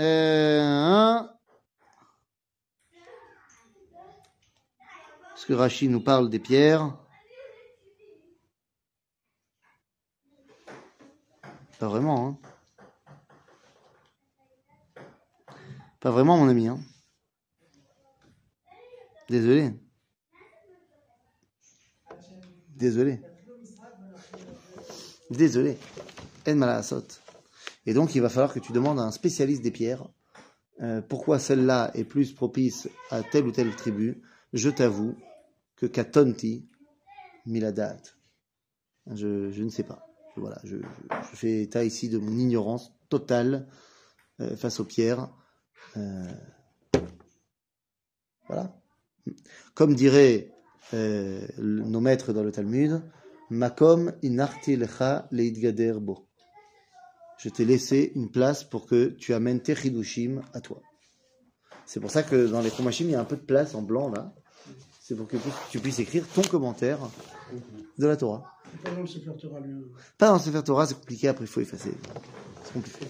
אה, 0.00 1.28
Parce 5.28 5.44
que 5.44 5.52
Rachid 5.52 5.90
nous 5.90 6.00
parle 6.00 6.30
des 6.30 6.38
pierres. 6.38 6.96
Pas 11.78 11.88
vraiment, 11.88 12.28
hein. 12.28 12.38
Pas 15.98 16.10
vraiment, 16.10 16.36
mon 16.36 16.48
ami, 16.48 16.68
hein. 16.68 16.78
Désolé. 19.28 19.72
Désolé. 22.68 23.20
Désolé. 25.30 25.78
En 26.46 26.54
malasot. 26.56 27.19
Et 27.86 27.94
donc, 27.94 28.14
il 28.14 28.20
va 28.20 28.28
falloir 28.28 28.52
que 28.52 28.60
tu 28.60 28.72
demandes 28.72 28.98
à 28.98 29.02
un 29.02 29.10
spécialiste 29.10 29.62
des 29.62 29.70
pierres 29.70 30.08
euh, 30.82 31.02
pourquoi 31.02 31.38
celle-là 31.38 31.90
est 31.94 32.04
plus 32.04 32.32
propice 32.32 32.88
à 33.10 33.22
telle 33.22 33.46
ou 33.46 33.52
telle 33.52 33.74
tribu. 33.76 34.22
Je 34.54 34.70
t'avoue 34.70 35.14
que 35.76 35.86
Katonti 35.86 36.68
Miladat. 37.46 38.00
Je, 39.06 39.62
ne 39.62 39.68
sais 39.68 39.82
pas. 39.82 40.06
Voilà, 40.36 40.58
je, 40.64 40.76
fais 41.34 41.62
état 41.62 41.84
ici 41.84 42.08
de 42.08 42.18
mon 42.18 42.36
ignorance 42.38 42.94
totale 43.10 43.66
euh, 44.40 44.56
face 44.56 44.80
aux 44.80 44.84
pierres. 44.84 45.28
Euh, 45.96 46.32
voilà. 48.46 48.74
Comme 49.74 49.94
diraient 49.94 50.50
le- 50.92 51.48
nos 51.58 52.00
maîtres 52.00 52.32
dans 52.32 52.42
le 52.42 52.52
Talmud, 52.52 53.02
Makom 53.50 54.12
inarti 54.22 54.76
lecha 54.76 55.28
leidgader 55.30 56.00
bo 56.00 56.29
Je 57.39 57.49
t'ai 57.49 57.65
laissé 57.65 58.11
une 58.15 58.29
place 58.31 58.63
pour 58.63 58.85
que 58.87 59.07
tu 59.21 59.33
amènes 59.33 59.61
tes 59.61 59.75
chidushim 59.75 60.41
à 60.53 60.61
toi. 60.61 60.79
C'est 61.85 61.99
pour 61.99 62.09
ça 62.11 62.23
que 62.23 62.47
dans 62.47 62.61
les 62.61 62.71
chomashim, 62.71 63.05
il 63.05 63.11
y 63.11 63.15
a 63.15 63.19
un 63.19 63.25
peu 63.25 63.35
de 63.35 63.41
place 63.41 63.75
en 63.75 63.81
blanc 63.81 64.09
là. 64.09 64.33
C'est 65.01 65.15
pour 65.15 65.27
que 65.27 65.37
tu- 65.37 65.49
tu 65.71 65.79
puisses 65.79 65.99
écrire 65.99 66.25
ton 66.33 66.41
commentaire 66.43 66.97
de 67.99 68.07
la 68.07 68.15
Torah. 68.17 68.43
Pas 68.83 68.89
dans 68.91 69.01
le 69.01 69.07
Sefer 69.07 69.31
Torah 69.39 69.59
lui. 69.59 69.83
Pas 70.17 70.27
dans 70.29 70.33
le 70.33 70.39
Sefer 70.39 70.63
Torah, 70.63 70.87
c'est 70.87 70.95
compliqué, 70.95 71.27
après 71.27 71.43
il 71.45 71.47
faut 71.47 71.61
effacer. 71.61 71.93
C'est 72.63 72.73
compliqué. 72.73 73.05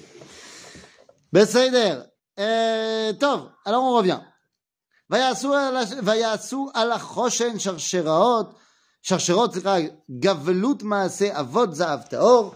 בסדר. 1.34 2.02
אה, 2.39 3.12
טוב, 3.19 3.39
alors 3.65 3.84
on 3.84 3.98
revient. 4.00 4.19
ויעשו 5.10 5.54
על 5.54 5.78
הש- 5.78 5.93
ויעשו 6.06 6.67
על 6.74 6.91
החושן 6.91 7.60
שרשראות, 7.60 8.56
שרשרות, 9.02 9.54
סליחה, 9.54 9.76
גבלות 10.19 10.84
מעשה 10.84 11.39
אבות 11.39 11.76
זהב 11.76 12.02
טהור, 12.02 12.56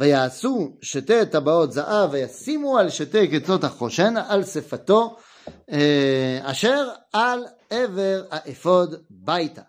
ויעשו 0.00 0.76
שתי 0.82 1.26
טבעות 1.26 1.72
זהב 1.72 2.10
וישימו 2.12 2.78
על 2.78 2.90
שתי 2.90 3.40
קצות 3.40 3.64
החושן 3.64 4.14
על 4.28 4.44
שפתו 4.44 5.16
אה, 5.72 6.40
אשר 6.42 6.88
על 7.12 7.44
עבר 7.70 8.24
האפוד 8.30 8.94
ביתה. 9.10 9.62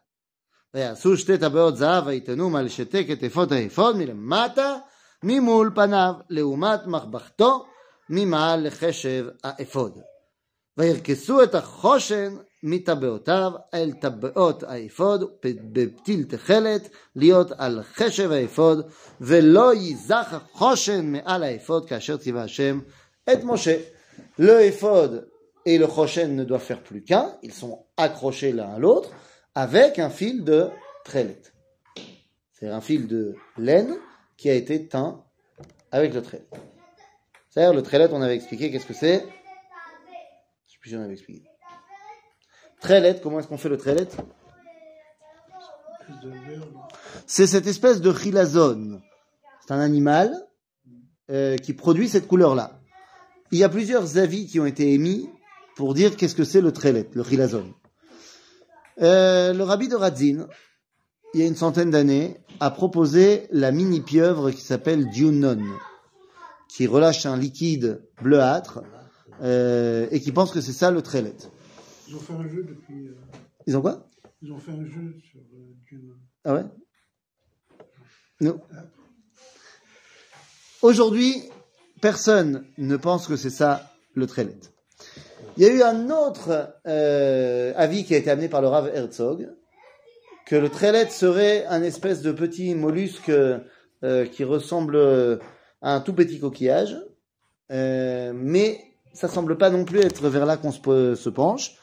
ויעשו 0.74 1.18
שתי 1.18 1.38
טבעות 1.38 1.78
זהב 1.78 2.08
ויתנו 2.08 2.50
מעל 2.50 2.70
שתי 2.70 3.08
כתפות 3.08 3.52
האפוד 3.52 3.98
מלמטה 3.98 4.78
ממול 5.24 5.72
פניו 5.76 6.14
לעומת 6.30 6.80
מחבכתו 6.88 7.66
ממעל 8.10 8.68
לחשב 8.68 9.26
האפוד. 9.44 9.98
וירכסו 10.78 11.44
את 11.44 11.56
החושן 11.56 12.36
מטבעותיו 12.63 13.53
אל 13.75 13.93
טבעות 13.93 14.63
האפוד 14.63 15.31
בפתיל 15.73 16.25
תכלת 16.25 16.89
להיות 17.17 17.53
על 17.59 17.83
חשב 17.83 18.31
האפוד 18.33 18.91
ולא 19.21 19.75
ייזך 19.75 20.27
החושן 20.31 21.13
מעל 21.13 21.43
האפוד 21.43 21.89
כאשר 21.89 22.17
ציווה 22.17 22.43
השם 22.43 22.81
את 23.33 23.45
משה. 23.45 23.77
Le 24.39 24.65
éphod 24.65 25.29
et 25.65 25.79
le 25.79 25.87
choshen 25.87 26.37
ne 26.37 26.45
doivent 26.45 26.63
faire 26.63 26.83
plus 26.83 27.03
qu'un, 27.03 27.37
ils 27.43 27.53
sont 27.53 27.87
accrochés 27.97 28.53
l'un 28.53 28.69
à 28.75 28.79
l'autre 28.79 29.11
avec 29.55 29.99
un 29.99 30.11
fil 30.11 30.45
de 30.45 30.69
trelet. 31.05 31.41
C'est 32.53 32.69
un 32.69 32.81
fil 32.81 33.07
de 33.07 33.37
laine 33.57 33.97
qui 34.37 34.51
a 34.51 34.55
été 34.55 34.89
teint 34.89 35.25
avec 35.91 36.15
le 36.15 36.23
trelet. 36.23 36.47
C'est-à-dire 37.49 37.75
le 37.75 37.83
trelet, 37.83 38.09
on 38.13 38.23
avait 38.23 38.35
expliqué 38.35 38.71
qu'est-ce 38.71 38.87
que 38.87 38.95
c'est 38.95 39.25
Je 40.67 40.73
sais 40.73 40.79
plus 40.81 40.91
si 40.91 40.97
on 40.97 41.03
avait 41.03 41.13
expliqué. 41.13 41.48
Trelet, 42.82 43.20
comment 43.22 43.40
est-ce 43.40 43.48
qu'on 43.48 43.58
fait 43.58 43.70
le 43.70 43.78
verre. 43.78 44.08
C'est 47.28 47.48
cette 47.48 47.68
espèce 47.68 48.02
de 48.02 48.14
chilazone. 48.14 49.02
C'est 49.62 49.74
un 49.74 49.80
animal 49.80 50.34
euh, 51.30 51.58
qui 51.58 51.74
produit 51.74 52.10
cette 52.10 52.28
couleur-là. 52.28 52.80
Il 53.52 53.60
y 53.60 53.64
a 53.64 53.70
plusieurs 53.70 54.18
avis 54.18 54.48
qui 54.48 54.60
ont 54.60 54.66
été 54.66 54.94
émis 54.94 55.30
pour 55.76 55.94
dire 55.94 56.16
qu'est-ce 56.16 56.36
que 56.36 56.44
c'est 56.44 56.62
le 56.62 56.72
trelet, 56.72 57.08
le 57.14 57.24
chilazone. 57.24 57.74
Euh, 59.02 59.54
le 59.54 59.64
rabbi 59.64 59.88
de 59.88 59.96
Radzin, 59.96 60.48
il 61.34 61.40
y 61.40 61.44
a 61.44 61.48
une 61.48 61.56
centaine 61.56 61.92
d'années, 61.92 62.38
a 62.60 62.72
proposé 62.72 63.48
la 63.52 63.72
mini-pieuvre 63.72 64.52
qui 64.52 64.62
s'appelle 64.62 65.10
Dunon, 65.10 65.64
qui 66.68 66.88
relâche 66.88 67.26
un 67.26 67.38
liquide 67.38 68.02
bleuâtre 68.22 68.82
euh, 69.42 70.08
et 70.12 70.20
qui 70.20 70.32
pense 70.32 70.52
que 70.52 70.62
c'est 70.62 70.74
ça 70.74 70.92
le 70.92 71.02
trelet. 71.02 71.36
Ils 72.10 72.16
ont 72.16 72.20
fait 72.20 72.34
un 72.34 72.48
jeu 72.48 72.64
depuis. 72.64 73.08
euh, 73.08 73.14
Ils 73.68 73.78
ont 73.78 73.82
quoi? 73.82 74.10
ils 74.42 74.52
ont 74.52 74.58
fait 74.58 74.72
un 74.72 74.84
jeu 74.86 75.16
sur 75.30 75.40
euh, 75.42 75.74
Dune. 75.88 76.16
Ah 76.44 76.56
ouais? 76.56 76.64
Non. 78.42 78.60
Aujourd'hui, 80.82 81.36
personne 82.02 82.66
ne 82.78 82.96
pense 82.98 83.28
que 83.28 83.36
c'est 83.36 83.50
ça 83.50 83.92
le 84.16 84.26
trelet. 84.26 84.58
Il 85.58 85.64
y 85.64 85.68
a 85.68 85.74
eu 85.74 85.82
un 85.84 86.10
autre 86.10 86.74
euh, 86.88 87.74
avis 87.76 88.06
qui 88.06 88.16
a 88.16 88.18
été 88.18 88.32
amené 88.32 88.48
par 88.50 88.62
le 88.62 88.70
Rav 88.70 88.88
Herzog, 88.88 89.50
que 90.48 90.56
le 90.56 90.70
trelet 90.70 91.10
serait 91.10 91.66
un 91.68 91.84
espèce 91.84 92.22
de 92.22 92.32
petit 92.32 92.74
mollusque 92.76 93.32
qui 94.32 94.44
ressemble 94.46 95.40
à 95.82 95.96
un 95.96 96.00
tout 96.02 96.14
petit 96.14 96.40
coquillage, 96.40 96.96
mais 97.70 98.82
ça 99.14 99.28
semble 99.28 99.58
pas 99.58 99.70
non 99.70 99.84
plus 99.84 100.00
être 100.00 100.28
vers 100.30 100.46
là 100.46 100.56
qu'on 100.58 100.72
se 100.72 101.30
penche. 101.30 101.76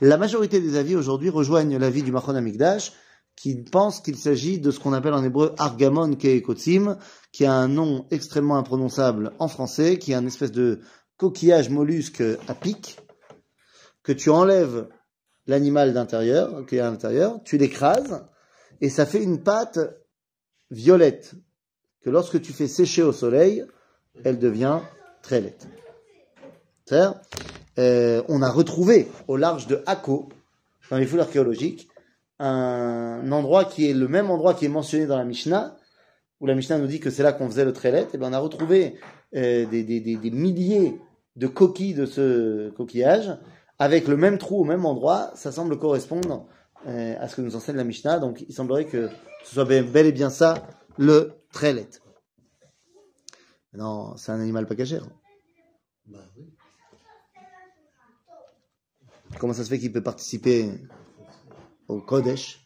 La 0.00 0.18
majorité 0.18 0.60
des 0.60 0.76
avis 0.76 0.94
aujourd'hui 0.94 1.30
rejoignent 1.30 1.78
l'avis 1.78 2.02
du 2.02 2.12
Machon 2.12 2.34
Amigdash, 2.34 2.92
qui 3.34 3.54
pense 3.54 4.00
qu'il 4.00 4.16
s'agit 4.16 4.58
de 4.58 4.70
ce 4.70 4.78
qu'on 4.78 4.92
appelle 4.92 5.14
en 5.14 5.24
hébreu 5.24 5.54
Argamon 5.58 6.14
Keikotzim, 6.16 6.98
qui 7.32 7.46
a 7.46 7.52
un 7.52 7.68
nom 7.68 8.06
extrêmement 8.10 8.56
imprononçable 8.56 9.32
en 9.38 9.48
français, 9.48 9.98
qui 9.98 10.12
est 10.12 10.16
un 10.16 10.26
espèce 10.26 10.52
de 10.52 10.80
coquillage 11.16 11.70
mollusque 11.70 12.22
à 12.46 12.54
pic, 12.54 12.98
que 14.02 14.12
tu 14.12 14.28
enlèves 14.28 14.86
l'animal 15.46 15.94
d'intérieur, 15.94 16.66
qui 16.66 16.76
est 16.76 16.80
à 16.80 16.90
l'intérieur, 16.90 17.40
tu 17.44 17.56
l'écrases, 17.56 18.26
et 18.82 18.90
ça 18.90 19.06
fait 19.06 19.22
une 19.22 19.42
pâte 19.42 19.78
violette, 20.70 21.34
que 22.02 22.10
lorsque 22.10 22.40
tu 22.42 22.52
fais 22.52 22.68
sécher 22.68 23.02
au 23.02 23.12
soleil, 23.12 23.64
elle 24.24 24.38
devient 24.38 24.80
très 25.22 25.40
laite. 25.40 25.68
C'est-à-dire, 26.84 27.20
euh, 27.78 28.22
on 28.28 28.42
a 28.42 28.50
retrouvé 28.50 29.08
au 29.28 29.36
large 29.36 29.66
de 29.66 29.82
Akko, 29.86 30.28
dans 30.90 30.96
les 30.96 31.06
fouilles 31.06 31.20
archéologiques, 31.20 31.88
un 32.38 33.30
endroit 33.32 33.64
qui 33.64 33.90
est 33.90 33.94
le 33.94 34.08
même 34.08 34.30
endroit 34.30 34.54
qui 34.54 34.66
est 34.66 34.70
mentionné 34.70 35.06
dans 35.06 35.16
la 35.16 35.24
Mishnah, 35.24 35.76
où 36.40 36.46
la 36.46 36.54
Mishnah 36.54 36.78
nous 36.78 36.86
dit 36.86 37.00
que 37.00 37.10
c'est 37.10 37.22
là 37.22 37.32
qu'on 37.32 37.48
faisait 37.48 37.64
le 37.64 37.72
trelet, 37.72 38.06
et 38.12 38.18
bien 38.18 38.30
on 38.30 38.32
a 38.32 38.38
retrouvé 38.38 38.98
euh, 39.34 39.66
des, 39.66 40.30
milliers 40.30 41.00
de 41.36 41.46
coquilles 41.46 41.94
de 41.94 42.06
ce 42.06 42.70
coquillage, 42.70 43.36
avec 43.78 44.08
le 44.08 44.16
même 44.16 44.38
trou 44.38 44.60
au 44.60 44.64
même 44.64 44.86
endroit, 44.86 45.30
ça 45.34 45.52
semble 45.52 45.78
correspondre 45.78 46.46
euh, 46.86 47.14
à 47.20 47.28
ce 47.28 47.36
que 47.36 47.42
nous 47.42 47.56
enseigne 47.56 47.76
la 47.76 47.84
Mishnah, 47.84 48.18
donc 48.18 48.44
il 48.48 48.54
semblerait 48.54 48.86
que 48.86 49.08
ce 49.44 49.54
soit 49.54 49.64
bel 49.64 50.06
et 50.06 50.12
bien 50.12 50.30
ça, 50.30 50.66
le 50.98 51.32
trelet. 51.52 51.88
Non, 53.74 54.16
c'est 54.16 54.32
un 54.32 54.40
animal 54.40 54.66
pas 54.66 54.74
cachère. 54.74 55.06
Bah 56.06 56.20
oui. 56.38 56.55
Comment 59.38 59.52
ça 59.52 59.64
se 59.64 59.68
fait 59.68 59.78
qu'il 59.78 59.92
peut 59.92 60.02
participer 60.02 60.70
au 61.88 62.00
Kodesh? 62.00 62.60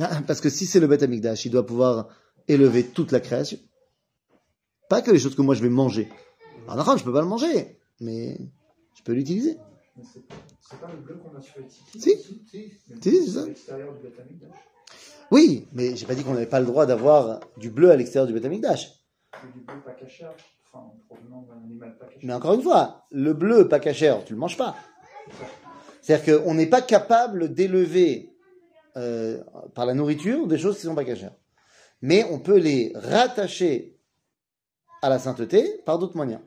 Ah, 0.00 0.22
Parce 0.26 0.40
que 0.40 0.48
si 0.48 0.66
c'est 0.66 0.80
le 0.80 0.86
Beth 0.86 1.02
Amikdash, 1.02 1.44
il 1.44 1.50
doit 1.50 1.66
pouvoir 1.66 2.08
élever 2.48 2.86
toute 2.86 3.12
la 3.12 3.20
création. 3.20 3.58
Pas 4.88 5.02
que 5.02 5.10
les 5.10 5.18
choses 5.18 5.34
que 5.36 5.42
moi 5.42 5.54
je 5.54 5.62
vais 5.62 5.68
manger. 5.68 6.08
Alors 6.68 6.96
je 6.96 7.04
peux 7.04 7.12
pas 7.12 7.20
le 7.20 7.26
manger, 7.28 7.78
mais 8.00 8.38
je 8.96 9.02
peux 9.02 9.12
l'utiliser. 9.12 9.56
C'est- 10.12 10.20
pas 10.80 10.90
le 10.92 10.98
bleu 10.98 11.16
qu'on 11.16 11.36
a 11.36 11.42
sur 11.42 11.58
les 11.60 11.66
tickets 11.66 12.00
Si. 12.00 12.72
C'est 13.02 13.26
ça. 13.26 13.44
Oui, 15.32 15.66
mais 15.72 15.94
j'ai 15.96 16.06
pas 16.06 16.14
dit 16.14 16.22
qu'on 16.24 16.32
n'avait 16.32 16.46
pas 16.46 16.60
le 16.60 16.66
droit 16.66 16.86
d'avoir 16.86 17.40
du 17.58 17.70
bleu 17.70 17.90
à 17.90 17.96
l'extérieur 17.96 18.26
du 18.26 18.32
Beth 18.32 18.44
Amikdash. 18.44 18.92
C'est 19.40 19.52
du 19.52 19.60
bleu 19.60 19.80
pas 19.84 19.92
cachère, 19.92 20.32
Mais 22.22 22.32
encore 22.32 22.54
une 22.54 22.62
fois, 22.62 23.06
le 23.10 23.32
bleu 23.32 23.68
pas 23.68 23.80
cachère, 23.80 24.24
tu 24.24 24.34
le 24.34 24.38
manges 24.38 24.56
pas. 24.56 24.76
C'est-à-dire 26.02 26.42
qu'on 26.42 26.54
n'est 26.54 26.66
pas 26.66 26.82
capable 26.82 27.52
d'élever 27.52 28.34
euh, 28.96 29.42
par 29.74 29.86
la 29.86 29.94
nourriture 29.94 30.46
des 30.46 30.58
choses 30.58 30.76
qui 30.76 30.82
sont 30.82 30.94
pas 30.94 31.04
cachères. 31.04 31.34
Mais 32.02 32.24
on 32.30 32.38
peut 32.38 32.58
les 32.58 32.92
rattacher 32.94 33.98
à 35.02 35.08
la 35.08 35.18
sainteté 35.18 35.80
par 35.84 35.98
d'autres 35.98 36.16
moyens. 36.16 36.40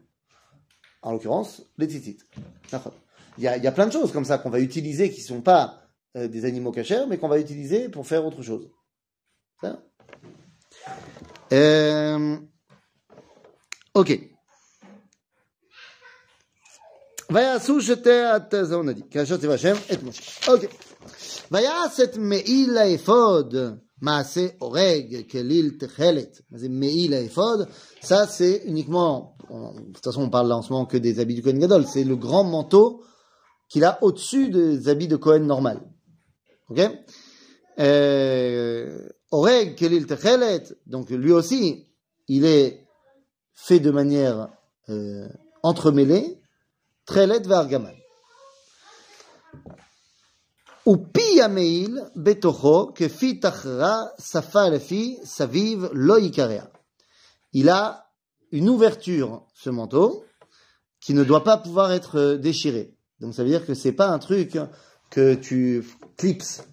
En 1.01 1.11
l'occurrence, 1.11 1.63
les 1.77 1.87
titites. 1.87 2.25
D'accord. 2.71 2.93
Il 3.37 3.43
y, 3.43 3.47
a, 3.47 3.57
il 3.57 3.63
y 3.63 3.67
a 3.67 3.71
plein 3.71 3.87
de 3.87 3.91
choses 3.91 4.11
comme 4.11 4.25
ça 4.25 4.37
qu'on 4.37 4.49
va 4.49 4.59
utiliser 4.59 5.09
qui 5.09 5.21
ne 5.21 5.25
sont 5.25 5.41
pas 5.41 5.81
euh, 6.15 6.27
des 6.27 6.45
animaux 6.45 6.71
cachers, 6.71 7.05
mais 7.07 7.17
qu'on 7.17 7.27
va 7.27 7.39
utiliser 7.39 7.89
pour 7.89 8.05
faire 8.05 8.25
autre 8.25 8.41
chose. 8.41 8.69
Ça 9.61 9.81
Euh, 11.51 12.37
Ok. 13.93 14.19
Vayasu 17.29 17.79
shete 17.79 18.05
ça 18.49 18.79
on 18.79 18.87
a 18.87 18.93
dit. 18.93 19.03
Kachat 19.09 19.35
et 19.35 19.47
Vachem 19.47 19.77
et 19.89 19.97
Moshe. 19.97 20.39
Ok. 20.47 20.69
Vayas 21.51 21.99
et 21.99 22.17
meil 22.17 22.77
haefod, 22.77 23.79
maase 24.01 24.55
oreg, 24.59 25.27
kelil 25.27 25.77
techelet. 25.77 26.31
C'est 26.55 26.69
meil 26.69 27.13
haefod. 27.13 27.67
Ça, 28.01 28.27
c'est 28.27 28.63
uniquement, 28.65 29.37
de 29.49 29.93
toute 29.93 30.03
façon, 30.03 30.23
on 30.23 30.29
parle 30.29 30.47
là 30.47 30.57
en 30.57 30.61
ce 30.61 30.71
moment 30.71 30.85
que 30.85 30.97
des 30.97 31.19
habits 31.19 31.35
du 31.35 31.43
Kohen 31.43 31.59
Gadol. 31.59 31.85
C'est 31.85 32.03
le 32.03 32.15
grand 32.15 32.43
manteau 32.43 33.03
qu'il 33.69 33.83
a 33.83 34.03
au-dessus 34.03 34.49
des 34.49 34.89
habits 34.89 35.07
de 35.07 35.15
Kohen 35.15 35.45
normal. 35.45 35.81
Ok? 36.69 36.81
Euh, 37.79 39.09
oreg, 39.31 39.75
kelil 39.75 40.07
techelet. 40.07 40.63
Donc, 40.87 41.09
lui 41.09 41.31
aussi, 41.31 41.87
il 42.27 42.45
est 42.45 42.82
fait 43.53 43.79
de 43.79 43.91
manière 43.91 44.49
euh, 44.89 45.27
entremêlée, 45.61 46.39
Lefi, 54.69 55.17
Saviv, 55.23 55.89
Lo 55.93 56.17
Ikarea. 56.17 56.69
Il 57.53 57.69
a 57.69 58.09
une 58.51 58.69
ouverture, 58.69 59.45
ce 59.53 59.69
manteau, 59.69 60.25
qui 60.99 61.13
ne 61.13 61.23
doit 61.23 61.43
pas 61.43 61.57
pouvoir 61.57 61.91
être 61.91 62.35
déchiré. 62.35 62.97
Donc 63.19 63.33
ça 63.33 63.43
veut 63.43 63.49
dire 63.49 63.65
que 63.65 63.73
c'est 63.73 63.93
pas 63.93 64.07
un 64.07 64.19
truc 64.19 64.57
que 65.09 65.33
tu 65.35 65.85
clipses. 66.17 66.63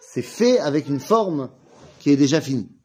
C'est 0.00 0.22
fait 0.22 0.58
avec 0.58 0.88
une 0.88 1.00
forme 1.00 1.50
qui 2.00 2.10
est 2.10 2.16
déjà 2.16 2.40
finie. 2.40 2.75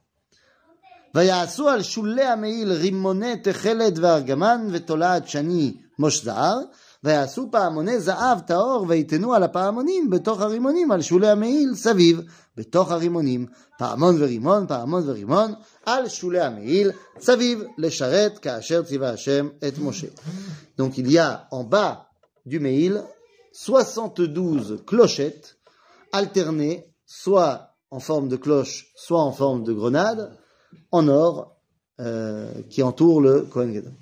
ויעשו 1.14 1.68
על 1.68 1.82
שולי 1.82 2.24
המעיל 2.24 2.72
רימוני 2.72 3.36
תכלת 3.36 3.98
וארגמן 3.98 4.68
ותולעת 4.70 5.28
שני 5.28 5.74
מוש 5.98 6.24
זהר, 6.24 6.58
ויעשו 7.04 7.48
פעמוני 7.50 8.00
זהב 8.00 8.40
טהור 8.40 8.84
ויתנו 8.88 9.34
על 9.34 9.42
הפעמונים 9.42 10.10
בתוך 10.10 10.40
הרימונים 10.40 10.92
על 10.92 11.02
שולי 11.02 11.28
המעיל 11.28 11.74
סביב, 11.74 12.20
בתוך 12.56 12.90
הרימונים, 12.90 13.46
פעמון 13.78 14.22
ורימון, 14.22 14.66
פעמון 14.66 15.08
ורימון, 15.08 15.52
על 15.86 16.08
שולי 16.08 16.40
המעיל 16.40 16.90
סביב, 17.20 17.62
לשרת 17.78 18.38
כאשר 18.38 18.82
ציווה 18.82 19.10
השם 19.10 19.48
את 19.68 19.78
משה. 19.78 20.06
Donc 20.78 20.98
il 20.98 21.10
y 21.10 21.18
a 21.18 21.46
en 21.50 21.64
bas 21.64 22.06
du 22.44 22.60
Meil 22.60 23.02
72 23.52 24.82
clochettes 24.86 25.56
alternées, 26.12 26.84
soit 27.06 27.70
en 27.90 28.00
forme 28.00 28.28
de 28.28 28.36
cloche, 28.36 28.92
soit 28.96 29.22
en 29.22 29.32
forme 29.32 29.64
de 29.64 29.72
grenade, 29.72 30.36
en 30.91 31.07
or 31.07 31.57
euh, 31.99 32.51
qui 32.69 32.83
entoure 32.83 33.21
le 33.21 33.41
Kohen 33.41 33.73
Gadol. 33.73 33.93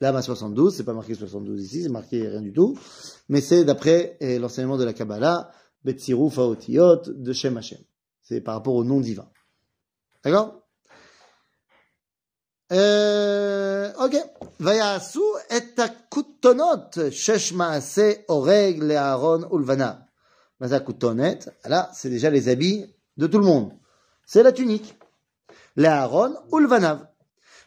L'âme 0.00 0.16
à 0.16 0.22
72, 0.22 0.76
c'est 0.76 0.84
pas 0.84 0.92
marqué 0.92 1.14
72 1.14 1.62
ici, 1.62 1.82
c'est 1.82 1.88
marqué 1.88 2.28
rien 2.28 2.40
du 2.40 2.52
tout, 2.52 2.78
mais 3.28 3.40
c'est 3.40 3.64
d'après 3.64 4.16
euh, 4.22 4.38
l'enseignement 4.38 4.76
de 4.76 4.84
la 4.84 4.92
Kabbalah, 4.92 5.50
Betsiru 5.84 6.30
Faotiot 6.30 7.02
de 7.06 7.32
Shem 7.32 7.56
Hashem. 7.56 7.78
C'est 8.22 8.40
par 8.40 8.54
rapport 8.54 8.74
au 8.74 8.84
nom 8.84 9.00
divin. 9.00 9.28
D'accord? 10.24 10.62
Euh, 12.72 13.90
ok. 13.98 14.16
Vayasu 14.60 15.20
et 15.50 15.80
akutonot 15.80 17.10
shesh 17.10 17.52
maase 17.52 18.24
oreg 18.28 18.82
le 18.82 18.96
Aaron 18.96 19.48
ulvana. 19.52 20.06
Mazakutonet. 20.60 21.38
Là, 21.64 21.90
c'est 21.94 22.10
déjà 22.10 22.30
les 22.30 22.48
habits 22.48 22.84
de 23.16 23.26
tout 23.26 23.38
le 23.38 23.44
monde. 23.44 23.72
C'est 24.26 24.42
la 24.42 24.52
tunique 24.52 24.97
לאהרון 25.77 26.35
ולבניו. 26.51 26.97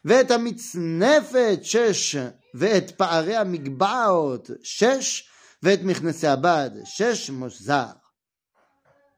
ואת 0.05 0.31
המצנפת, 0.31 1.59
שש, 1.63 2.17
ואת 2.55 2.91
פערי 2.91 3.37
המגבעות, 3.37 4.51
שש, 4.63 5.29
ואת 5.63 5.81
מכנסי 5.83 6.27
הבד, 6.27 6.71
שש 6.85 7.31
מוזר. 7.31 7.87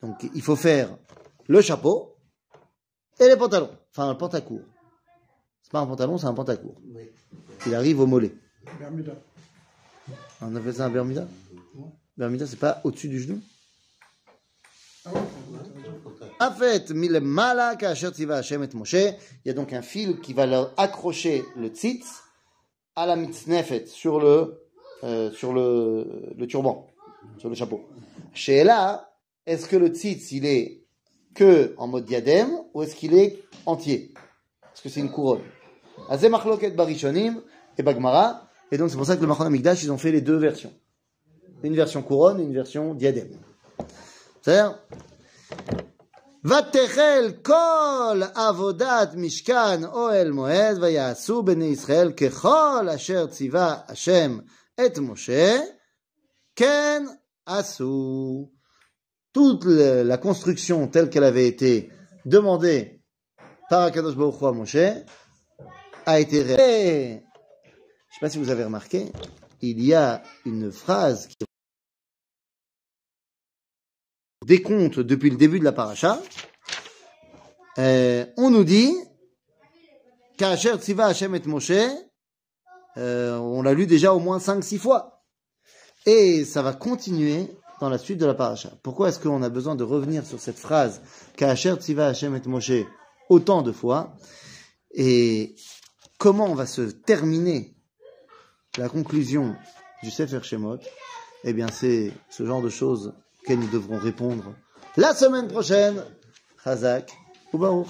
Donc, 0.03 0.23
il 0.35 0.43
faut 0.43 0.57
faire 0.57 0.97
le 1.49 1.61
chapeau 1.61 2.17
et 3.19 3.27
les 3.27 3.37
pantalons. 3.37 3.77
Enfin, 3.91 4.13
le 4.13 4.17
pantacourt. 4.17 4.63
C'est 5.63 5.73
pas 5.73 5.81
un 5.81 5.87
pantalon, 5.87 6.19
c'est 6.19 6.27
un 6.27 6.35
pantacourt. 6.35 6.81
Oui. 6.95 7.11
Il 7.67 7.75
arrive 7.75 8.01
au 8.01 8.07
mollet. 8.07 8.33
Bermuda. 8.79 9.13
On 10.41 10.55
appelle 10.55 10.75
ça 10.75 10.87
un 10.87 10.91
Bermuda 10.91 11.27
Bermuda, 12.17 12.47
c'est 12.47 12.59
pas 12.59 12.81
au-dessus 12.85 13.09
du 13.09 13.21
genou 13.21 13.41
Ah 15.05 15.13
ouais, 15.13 15.21
il 19.46 19.48
y 19.48 19.50
a 19.50 19.54
donc 19.54 19.74
un 19.74 19.82
fil 19.82 20.20
qui 20.20 20.34
va 20.34 20.46
leur 20.46 20.74
accrocher 20.78 21.44
le 21.56 21.68
tzitz 21.68 22.24
à 22.96 23.06
la 23.06 23.16
mitznefet 23.16 23.86
sur 23.88 24.20
le 24.20 24.60
euh, 25.04 25.32
sur 25.32 25.52
le, 25.52 26.46
turban, 26.48 26.88
sur 27.38 27.50
le 27.50 27.56
chapeau. 27.56 27.84
Chez 28.34 28.64
là, 28.64 29.14
est-ce 29.46 29.68
que 29.68 29.76
le 29.76 29.88
tzitz 29.88 30.32
il 30.32 30.46
est 30.46 30.82
que 31.36 31.74
en 31.78 31.88
mode 31.88 32.06
diadème 32.06 32.50
ou 32.74 32.84
est-ce 32.84 32.96
qu'il 32.96 33.14
est 33.14 33.44
entier? 33.66 34.14
Est-ce 34.74 34.82
que 34.82 34.90
c'est 34.90 35.02
une 35.02 35.12
couronne? 35.12 35.42
Et 37.78 37.84
bagmara. 37.84 38.48
Et 38.72 38.78
donc 38.78 38.90
c'est 38.90 38.98
pour 38.98 39.06
ça 39.06 39.16
que 39.18 39.22
le 39.22 39.28
Machon 39.28 39.44
Amigdash 39.44 39.84
ils 39.84 39.92
ont 39.92 39.98
fait 39.98 40.12
les 40.12 40.22
deux 40.22 40.38
versions. 40.38 40.72
Une 41.64 41.76
version 41.76 42.02
couronne 42.02 42.40
et 42.40 42.44
une 42.44 42.54
version 42.54 42.94
diadème. 42.94 43.38
C'est-à-dire 44.42 44.80
ותחל 46.45 47.33
כל 47.43 48.21
עבודת 48.35 49.09
משכן 49.15 49.85
אוהל 49.85 50.31
מועד 50.31 50.83
ויעשו 50.83 51.43
בני 51.43 51.65
ישראל 51.65 52.13
ככל 52.13 52.89
אשר 52.95 53.27
ציווה 53.27 53.75
השם 53.89 54.39
את 54.87 54.99
משה 54.99 55.59
כן 56.57 57.05
עשו. 57.47 58.49
Toute 59.35 59.65
le- 59.65 60.03
la 60.03 60.17
construction 60.19 60.89
telle 60.89 61.11
qu'elle 61.11 61.25
avait 61.33 61.47
été 61.47 61.91
demandée 62.25 63.03
par 63.71 63.83
Akadosh 63.83 64.17
Baruch 64.17 64.41
Hu 64.41 64.47
à 64.47 64.53
Moshe 64.53 64.87
a 66.07 66.19
été 66.19 66.43
réalisée. 66.43 67.23
Je 68.11 68.15
ne 68.15 68.15
sais 68.15 68.21
pas 68.21 68.31
si 68.31 68.39
vous 68.39 68.51
avez 68.51 68.65
remarqué, 68.65 69.13
il 69.61 69.85
y 69.85 69.95
a 69.95 70.23
une 70.47 70.73
phrase 70.73 71.29
qui 71.29 71.37
décompte 74.46 75.00
depuis 75.00 75.30
le 75.30 75.38
début 75.38 75.60
de 75.60 75.64
la 75.64 75.72
paracha, 75.72 76.22
euh, 77.78 78.26
on 78.38 78.50
nous 78.50 78.64
dit 78.64 78.94
Kacher 80.38 80.76
Tziva 80.78 81.06
Hashem 81.08 81.36
et 81.36 81.42
Moshe, 81.46 81.72
euh, 82.98 83.38
on 83.38 83.62
l'a 83.62 83.74
lu 83.74 83.88
déjà 83.88 84.14
au 84.14 84.20
moins 84.20 84.38
5-6 84.38 84.78
fois. 84.78 85.24
Et 86.06 86.44
ça 86.46 86.62
va 86.62 86.74
continuer 86.74 87.48
dans 87.80 87.90
la 87.90 87.98
suite 87.98 88.20
de 88.20 88.26
la 88.26 88.34
paracha. 88.34 88.72
Pourquoi 88.84 89.10
est-ce 89.10 89.20
qu'on 89.20 89.42
a 89.42 89.50
besoin 89.50 89.76
de 89.76 89.84
revenir 89.84 90.26
sur 90.26 90.40
cette 90.40 90.60
phrase 90.60 91.02
Kacher 91.38 91.76
Tziva 91.76 92.08
Hashem 92.08 92.36
et 92.36 92.48
Moshe 92.48 92.86
autant 93.30 93.62
de 93.62 93.72
fois 93.72 94.16
Et 94.92 95.56
comment 96.18 96.54
va 96.54 96.66
se 96.66 96.82
terminer 96.82 97.76
la 98.78 98.90
conclusion 98.90 99.56
du 100.04 100.12
Sefer 100.12 100.44
Shemot? 100.44 100.80
Eh 101.44 101.54
bien, 101.54 101.68
c'est 101.68 102.12
ce 102.30 102.46
genre 102.46 102.62
de 102.62 102.70
choses 102.70 103.14
que 103.46 103.54
nous 103.54 103.68
devrons 103.68 103.98
répondre 103.98 104.54
la 104.98 105.14
semaine 105.14 105.48
prochaine. 105.48 106.04
Chazak 106.64 107.12
ou. 107.54 107.86